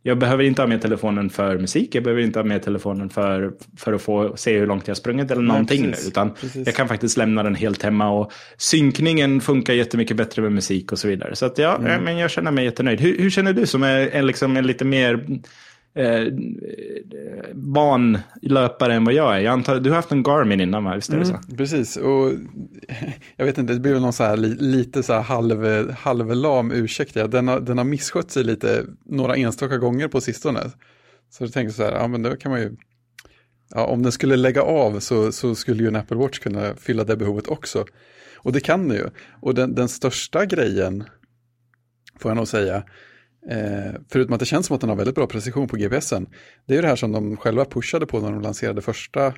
Jag 0.03 0.17
behöver 0.19 0.43
inte 0.43 0.61
ha 0.61 0.67
med 0.67 0.81
telefonen 0.81 1.29
för 1.29 1.57
musik, 1.57 1.95
jag 1.95 2.03
behöver 2.03 2.21
inte 2.21 2.39
ha 2.39 2.43
med 2.43 2.63
telefonen 2.63 3.09
för, 3.09 3.51
för 3.77 3.93
att 3.93 4.01
få 4.01 4.37
se 4.37 4.59
hur 4.59 4.67
långt 4.67 4.87
jag 4.87 4.91
har 4.91 4.95
sprungit 4.95 5.31
eller 5.31 5.41
någonting 5.41 5.83
precis. 5.83 6.05
nu. 6.05 6.09
Utan 6.09 6.33
Precis. 6.33 6.65
jag 6.67 6.75
kan 6.75 6.87
faktiskt 6.87 7.17
lämna 7.17 7.43
den 7.43 7.55
helt 7.55 7.83
hemma 7.83 8.09
och 8.09 8.31
synkningen 8.57 9.41
funkar 9.41 9.73
jättemycket 9.73 10.17
bättre 10.17 10.41
med 10.41 10.51
musik 10.51 10.91
och 10.91 10.99
så 10.99 11.07
vidare. 11.07 11.35
Så 11.35 11.45
att 11.45 11.57
ja, 11.57 11.75
Mm. 11.75 12.03
men 12.03 12.17
jag 12.17 12.31
känner 12.31 12.51
mig 12.51 12.65
jättenöjd. 12.65 13.01
Hur, 13.01 13.17
hur 13.17 13.29
känner 13.29 13.53
du 13.53 13.65
som 13.65 13.83
är, 13.83 13.97
är 13.99 14.21
liksom 14.21 14.57
en 14.57 14.67
lite 14.67 14.85
mer 14.85 15.25
eh, 15.93 16.25
van 17.53 18.17
löpare 18.41 18.93
än 18.93 19.05
vad 19.05 19.13
jag 19.13 19.35
är? 19.35 19.39
Jag 19.39 19.51
antar, 19.51 19.79
du 19.79 19.89
har 19.89 19.95
haft 19.95 20.11
en 20.11 20.23
Garmin 20.23 20.61
innan 20.61 20.83
va? 20.83 20.95
Visst 20.95 21.13
är 21.13 21.17
det 21.17 21.25
så? 21.25 21.33
Mm, 21.33 21.57
precis, 21.57 21.97
och 21.97 22.31
jag 23.35 23.45
vet 23.45 23.57
inte, 23.57 23.73
det 23.73 23.79
blir 23.79 23.93
väl 23.93 24.01
någon 24.01 24.13
så 24.13 24.23
här 24.23 24.37
li, 24.37 24.55
lite 24.59 25.03
så 25.03 25.13
här 25.13 25.21
halv, 25.21 25.91
halvlam 25.91 26.71
ursäkt. 26.71 27.15
Ja. 27.15 27.27
Den, 27.27 27.47
har, 27.47 27.59
den 27.59 27.77
har 27.77 27.85
misskött 27.85 28.31
sig 28.31 28.43
lite 28.43 28.85
några 29.05 29.35
enstaka 29.35 29.77
gånger 29.77 30.07
på 30.07 30.21
sistone. 30.21 30.59
Så 31.29 31.43
jag 31.43 31.53
tänker 31.53 31.73
så 31.73 31.83
här, 31.83 31.91
ja 31.91 32.07
men 32.07 32.23
då 32.23 32.35
kan 32.35 32.51
man 32.51 32.61
ju, 32.61 32.75
ja, 33.69 33.85
om 33.85 34.03
den 34.03 34.11
skulle 34.11 34.35
lägga 34.35 34.61
av 34.61 34.99
så, 34.99 35.31
så 35.31 35.55
skulle 35.55 35.83
ju 35.83 35.87
en 35.87 35.95
Apple 35.95 36.17
Watch 36.17 36.39
kunna 36.39 36.75
fylla 36.75 37.03
det 37.03 37.17
behovet 37.17 37.47
också. 37.47 37.85
Och 38.37 38.51
det 38.51 38.59
kan 38.59 38.87
den 38.87 38.97
ju. 38.97 39.09
Och 39.41 39.55
den, 39.55 39.75
den 39.75 39.89
största 39.89 40.45
grejen, 40.45 41.03
får 42.19 42.31
jag 42.31 42.35
nog 42.35 42.47
säga, 42.47 42.83
eh, 43.49 43.93
förutom 44.11 44.33
att 44.33 44.39
det 44.39 44.45
känns 44.45 44.67
som 44.67 44.75
att 44.75 44.81
den 44.81 44.89
har 44.89 44.97
väldigt 44.97 45.15
bra 45.15 45.27
precision 45.27 45.67
på 45.67 45.75
GPSen, 45.77 46.27
det 46.65 46.73
är 46.73 46.75
ju 46.75 46.81
det 46.81 46.87
här 46.87 46.95
som 46.95 47.11
de 47.11 47.37
själva 47.37 47.65
pushade 47.65 48.05
på 48.05 48.19
när 48.19 48.31
de 48.31 48.41
lanserade 48.41 48.81
första, 48.81 49.33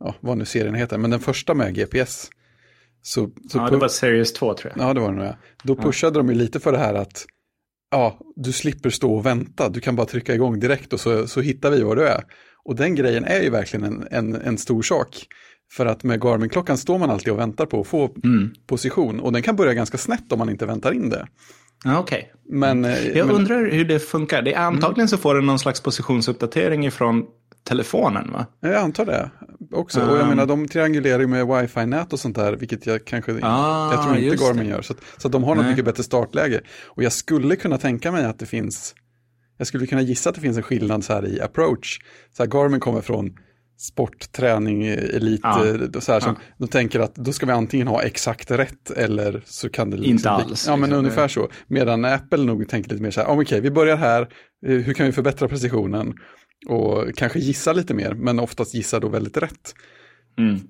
ja, 0.00 0.14
vad 0.20 0.38
nu 0.38 0.44
serien 0.44 0.74
heter, 0.74 0.98
men 0.98 1.10
den 1.10 1.20
första 1.20 1.54
med 1.54 1.74
GPS. 1.74 2.30
Så, 3.02 3.30
så 3.50 3.58
ja, 3.58 3.70
det 3.70 3.76
var 3.76 3.88
Series 3.88 4.32
2 4.32 4.54
tror 4.54 4.72
jag. 4.76 4.88
Ja, 4.88 4.94
det 4.94 5.00
var 5.00 5.10
det 5.12 5.16
nog. 5.16 5.26
Ja. 5.26 5.36
Då 5.62 5.76
pushade 5.76 6.18
de 6.18 6.28
ju 6.28 6.34
lite 6.34 6.60
för 6.60 6.72
det 6.72 6.78
här 6.78 6.94
att 6.94 7.26
ja, 7.90 8.18
du 8.36 8.52
slipper 8.52 8.90
stå 8.90 9.14
och 9.14 9.26
vänta, 9.26 9.68
du 9.68 9.80
kan 9.80 9.96
bara 9.96 10.06
trycka 10.06 10.34
igång 10.34 10.60
direkt 10.60 10.92
och 10.92 11.00
så, 11.00 11.26
så 11.26 11.40
hittar 11.40 11.70
vi 11.70 11.82
var 11.82 11.96
du 11.96 12.08
är. 12.08 12.24
Och 12.64 12.76
den 12.76 12.94
grejen 12.94 13.24
är 13.24 13.40
ju 13.40 13.50
verkligen 13.50 13.84
en, 13.84 14.08
en, 14.10 14.34
en 14.34 14.58
stor 14.58 14.82
sak. 14.82 15.26
För 15.72 15.86
att 15.86 16.04
med 16.04 16.20
Garmin-klockan 16.20 16.78
står 16.78 16.98
man 16.98 17.10
alltid 17.10 17.32
och 17.32 17.38
väntar 17.38 17.66
på 17.66 17.80
att 17.80 17.86
få 17.86 18.14
Mm. 18.24 18.50
position 18.66 19.20
och 19.20 19.32
den 19.32 19.42
kan 19.42 19.56
börja 19.56 19.74
ganska 19.74 19.98
snett 19.98 20.32
om 20.32 20.38
man 20.38 20.50
inte 20.50 20.66
väntar 20.66 20.92
in 20.92 21.10
det. 21.10 21.26
Okej. 21.86 22.32
Men, 22.48 22.84
eh, 22.84 23.08
Jag 23.08 23.26
men 23.26 23.36
undrar 23.36 23.70
hur 23.70 23.84
det 23.84 23.98
funkar. 23.98 24.42
Det 24.42 24.54
är 24.54 24.58
antagligen 24.60 25.08
så 25.08 25.16
får 25.18 25.34
den 25.34 25.46
någon 25.46 25.58
slags 25.58 25.80
positionsuppdatering 25.80 26.86
ifrån 26.86 27.24
telefonen 27.64 28.32
va? 28.32 28.46
jag 28.60 28.74
antar 28.74 29.06
det 29.06 29.30
också. 29.72 30.00
och 30.00 30.16
jag 30.16 30.22
Um. 30.22 30.28
menar, 30.28 30.46
de 30.46 30.68
triangulerar 30.68 31.20
ju 31.20 31.26
med 31.26 31.46
wifi-nät 31.46 32.12
och 32.12 32.20
sånt 32.20 32.36
där, 32.36 32.52
vilket 32.52 32.86
jag 32.86 33.04
kanske, 33.04 33.38
Ah, 33.42 33.92
jag 33.92 34.02
tror 34.02 34.16
inte 34.16 34.26
just 34.26 34.44
Garmin 34.44 34.64
det. 34.64 34.70
gör. 34.70 34.82
Så, 34.82 34.92
att, 34.92 34.98
så 35.18 35.28
att 35.28 35.32
de 35.32 35.44
har 35.44 35.54
något 35.54 35.66
mycket 35.66 35.84
bättre 35.84 36.02
startläge. 36.02 36.60
Och 36.84 37.02
jag 37.02 37.12
skulle 37.12 37.56
kunna 37.56 37.78
tänka 37.78 38.12
mig 38.12 38.24
att 38.24 38.38
det 38.38 38.46
finns, 38.46 38.94
jag 39.58 39.66
skulle 39.66 39.86
kunna 39.86 40.02
gissa 40.02 40.28
att 40.30 40.34
det 40.34 40.40
finns 40.40 40.56
en 40.56 40.62
skillnad 40.62 41.04
så 41.04 41.12
här 41.12 41.26
i 41.26 41.40
approach. 41.40 41.98
Så 42.36 42.42
här, 42.42 42.50
Garmin 42.50 42.80
kommer 42.80 43.00
från 43.00 43.30
sportträning, 43.82 44.84
elit, 44.86 45.40
Ja. 45.42 45.66
eh, 45.66 46.00
så 46.00 46.12
här, 46.12 46.20
som, 46.20 46.36
de 46.58 46.68
tänker 46.68 47.00
att 47.00 47.14
då 47.14 47.32
ska 47.32 47.46
vi 47.46 47.52
antingen 47.52 47.86
ha 47.86 48.02
exakt 48.02 48.50
rätt 48.50 48.90
eller 48.90 49.42
så 49.46 49.68
kan 49.68 49.90
det 49.90 49.96
liksom 49.96 50.10
Inte 50.12 50.22
bli- 50.22 50.30
alls, 50.50 50.66
Ja, 50.66 50.76
men 50.76 50.80
liksom. 50.88 50.98
ungefär 50.98 51.28
så. 51.28 51.48
Medan 51.66 52.04
Apple 52.04 52.44
nog 52.44 52.68
tänker 52.68 52.90
lite 52.90 53.02
mer 53.02 53.10
så 53.10 53.20
här, 53.20 53.28
oh, 53.28 53.40
okej, 53.40 53.60
vi 53.60 53.70
börjar 53.70 53.96
här, 53.96 54.22
eh, 54.66 54.74
hur 54.76 54.94
kan 54.94 55.06
vi 55.06 55.12
förbättra 55.12 55.48
precisionen? 55.48 56.14
Och 56.68 57.04
kanske 57.16 57.38
gissa 57.38 57.72
lite 57.72 57.94
mer, 57.94 58.14
men 58.14 58.40
oftast 58.40 58.74
gissa 58.74 59.00
då 59.00 59.08
väldigt 59.08 59.36
rätt. 59.36 59.74
Mm. 60.38 60.60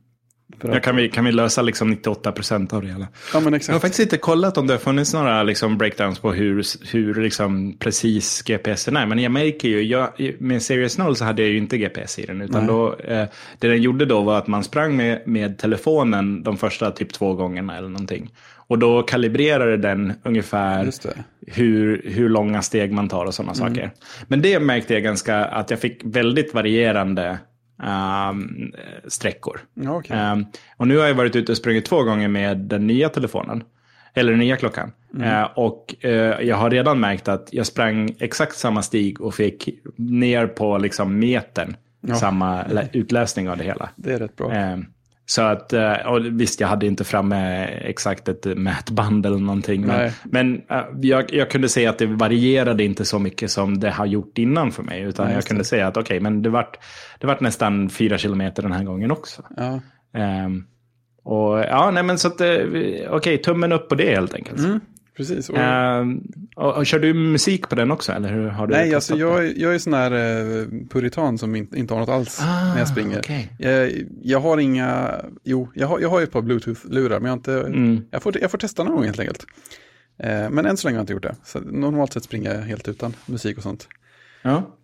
Ja, 0.61 0.81
kan, 0.81 0.97
vi, 0.97 1.09
kan 1.09 1.25
vi 1.25 1.33
lösa 1.33 1.63
liksom 1.63 1.91
98 1.91 2.33
procent 2.33 2.73
av 2.73 2.83
det 2.83 2.89
hela? 2.89 3.09
ja, 3.35 3.41
men 3.41 3.45
Jag 3.45 3.51
har 3.51 3.57
exakt. 3.57 3.81
faktiskt 3.81 4.01
inte 4.01 4.17
kollat 4.17 4.59
om 4.59 4.67
det 4.67 4.75
har 4.75 4.79
funnits 4.79 5.15
några 5.15 5.43
liksom 5.43 5.79
breakdowns 5.79 6.19
på 6.19 6.33
hur, 6.33 6.65
hur 6.93 7.15
liksom 7.15 7.77
precis 7.79 8.43
GPSen 8.43 8.97
är. 8.97 9.07
Men 9.07 9.19
jag 9.19 9.33
märker 9.33 9.69
ju, 9.69 9.83
jag, 9.83 10.09
med 10.39 10.63
Series 10.63 10.99
0 10.99 11.17
så 11.17 11.25
hade 11.25 11.43
jag 11.43 11.51
ju 11.51 11.59
inte 11.59 11.79
GPS 11.79 12.19
i 12.19 12.27
den. 12.27 12.41
Utan 12.41 12.67
Nej. 12.67 12.69
då, 12.69 12.95
eh, 12.95 13.27
det 13.59 13.69
den 13.69 13.83
gjorde 13.83 14.05
då 14.07 14.21
var 14.21 14.39
att 14.39 14.47
man 14.47 14.65
sprang 14.65 14.97
med, 14.97 15.23
med 15.27 15.59
telefonen 15.59 16.43
de 16.43 16.57
första 16.57 16.91
typ 16.91 17.13
två 17.13 17.35
gångerna 17.35 17.77
eller 17.77 17.89
någonting. 17.89 18.31
Och 18.67 18.79
då 18.79 19.03
kalibrerade 19.03 19.77
den 19.77 20.13
ungefär 20.23 20.91
hur, 21.47 22.03
hur 22.05 22.29
långa 22.29 22.63
steg 22.63 22.93
man 22.93 23.09
tar 23.09 23.25
och 23.25 23.35
sådana 23.35 23.55
saker. 23.55 23.91
Men 24.29 24.43
det 24.43 24.61
märkte 24.61 24.95
jag 24.95 25.03
ganska 25.03 25.45
att 25.45 25.71
jag 25.71 25.81
fick 25.81 26.01
väldigt 26.05 26.55
varierande 26.55 27.39
ehm, 27.83 28.73
sträckor. 29.09 29.61
Ja, 29.75 29.97
okej. 29.97 30.17
Ehm, 30.17 30.45
och 30.77 30.89
nu 30.89 30.99
har 30.99 31.07
jag 31.07 31.15
varit 31.15 31.37
ute 31.37 31.53
och 31.53 31.59
sprungit 31.59 31.85
två 31.85 32.03
gånger 32.03 32.29
med 32.29 32.57
den 32.59 32.87
nya 32.87 33.09
telefonen. 33.09 33.65
Eller 34.15 34.31
den 34.31 34.39
nya 34.39 34.57
klockan. 34.57 34.93
Eh, 35.23 35.43
och 35.43 35.95
eh, 36.05 36.11
jag 36.41 36.57
har 36.57 36.71
redan 36.71 37.01
märkt 37.01 37.29
att 37.29 37.49
jag 37.53 37.67
sprang 37.67 38.15
exakt 38.19 38.57
samma 38.57 38.83
stig 38.83 39.21
och 39.21 39.35
fick 39.35 39.69
ner 39.97 40.47
på 40.47 40.79
liksom 40.79 41.19
metern 41.19 41.77
Ja. 42.01 42.15
samma 42.15 42.63
lä- 42.67 42.89
utläsning 42.93 43.49
av 43.51 43.57
det 43.57 43.65
hela. 43.65 43.91
Det 43.97 44.13
är 44.13 44.19
rätt 44.19 44.37
bra. 44.37 44.53
Ehm, 44.53 44.87
så 45.33 45.43
att, 45.43 45.73
eh, 45.73 45.93
och 45.93 46.27
visst, 46.27 46.61
jag 46.61 46.69
hade 46.69 46.87
inte 46.87 47.05
framme 47.05 47.65
exakt 47.65 48.29
ett 48.29 48.45
mätband 48.45 49.27
eller 49.27 49.39
någonting. 49.39 49.81
Men, 49.81 49.97
Nej. 49.97 50.13
men 50.25 50.63
eh, 50.71 50.85
jag, 51.01 51.35
jag 51.35 51.51
kunde 51.51 51.69
se 51.69 51.87
att 51.87 51.99
det 51.99 52.07
varierade 52.07 52.85
inte 52.85 53.05
så 53.05 53.19
mycket 53.19 53.51
som 53.51 53.81
det 53.81 53.91
har 53.91 54.07
gjort 54.07 54.39
innan 54.39 54.73
för 54.73 54.83
mig. 54.83 55.03
Utan 55.03 55.27
Nej, 55.27 55.35
jag 55.35 55.45
kunde 55.45 55.65
säga 55.65 55.87
att 55.87 55.97
okej, 55.97 56.21
men 56.21 56.43
det 56.43 56.51
vart, 56.51 56.79
det 57.21 57.27
vart 57.27 57.41
nästan 57.41 57.91
fyra 57.91 58.19
kilometer 58.19 58.63
den 58.63 58.73
här 58.73 58.85
gången 58.85 59.11
också. 59.11 59.43
Ja. 59.57 59.81
Ehm, 60.15 60.65
och 61.25 61.59
ja, 61.59 61.91
nej 61.91 62.03
men 62.03 62.19
så 62.19 62.29
att, 62.29 62.41
eh, 62.41 62.57
okej, 63.11 63.39
tummen 63.39 63.73
upp 63.73 63.89
på 63.89 63.95
det 63.95 64.15
helt 64.15 64.35
enkelt. 64.35 64.59
Mm, 64.59 64.81
precis. 65.17 65.51
Och, 65.51 65.59
Ehm, 65.59 66.23
och, 66.57 66.77
och 66.77 66.87
kör 66.87 66.99
du 66.99 67.15
musik 67.15 67.69
på 67.69 67.75
den 67.75 67.91
också, 67.91 68.13
eller 68.13 68.33
hur 68.33 68.49
har 68.49 68.67
du 68.67 68.75
nej, 68.75 68.95
alltså 68.95 69.17
jag, 69.17 69.47
är- 69.47 69.53
jag 69.61 69.75
är 69.75 69.79
sån 69.79 69.93
här 69.95 70.11
eh, 70.13 70.67
puritan 70.91 71.39
som 71.39 71.57
inte, 71.57 71.79
inte 71.79 71.95
har 71.95 72.01
något 72.01 72.09
alls 72.09 72.41
Ah, 72.43 72.73
när 72.73 72.79
jag 72.79 72.89
springer. 72.89 73.19
okej. 73.19 73.53
Jag, 73.59 73.93
jag 74.23 74.41
har 74.41 74.59
inga, 74.59 75.15
jo, 75.45 75.69
jag 75.75 75.87
har, 75.87 76.01
jag 76.01 76.09
har 76.09 76.23
ett 76.23 76.33
par 76.33 76.43
bluetooth-lurar, 76.43 77.21
men 77.21 77.29
jag 77.29 77.37
inte, 77.39 77.53
Mm. 77.61 78.05
jag, 78.11 78.23
får, 78.23 78.39
jag 78.41 78.51
får 78.51 78.59
testa 78.59 78.85
någon 78.85 78.95
gång 78.97 79.05
helt 79.05 79.21
enkelt. 79.21 79.47
Eh, 80.19 80.51
men 80.51 80.67
än 80.67 80.77
så 80.77 80.89
länge 80.89 80.97
har 80.97 81.01
jag 81.01 81.03
inte 81.03 81.13
gjort 81.13 81.23
det. 81.23 81.35
Så 81.45 81.61
normalt 81.61 82.13
sett 82.13 82.25
springer 82.25 82.55
jag 82.55 82.63
helt 82.63 82.89
utan 82.89 83.15
musik 83.27 83.57
och 83.57 83.63
sånt. 83.63 83.89
Ja. 84.43 84.77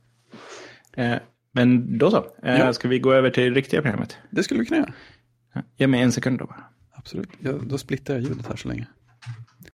Eh, 0.97 1.15
men 1.53 1.99
då 1.99 2.11
så. 2.11 2.25
Ja. 2.43 2.73
Ska 2.73 2.89
vi 2.89 2.99
gå 2.99 3.13
över 3.13 3.31
till 3.31 3.43
det 3.45 3.51
riktiga 3.51 3.83
programmet? 3.83 4.17
Det 4.31 4.43
skulle 4.43 4.61
vi 4.61 4.67
kunna 4.67 4.81
göra. 4.81 4.93
Ge 5.77 5.87
mig 5.87 6.01
en 6.01 6.13
sekund 6.13 6.39
då 6.39 6.45
bara. 6.47 6.65
Absolut. 6.95 7.29
Då 7.63 7.79
splittar 7.79 8.15
jag 8.15 8.23
ljudet 8.23 8.47
här 8.47 8.57
så 8.57 8.69
länge. 8.69 8.87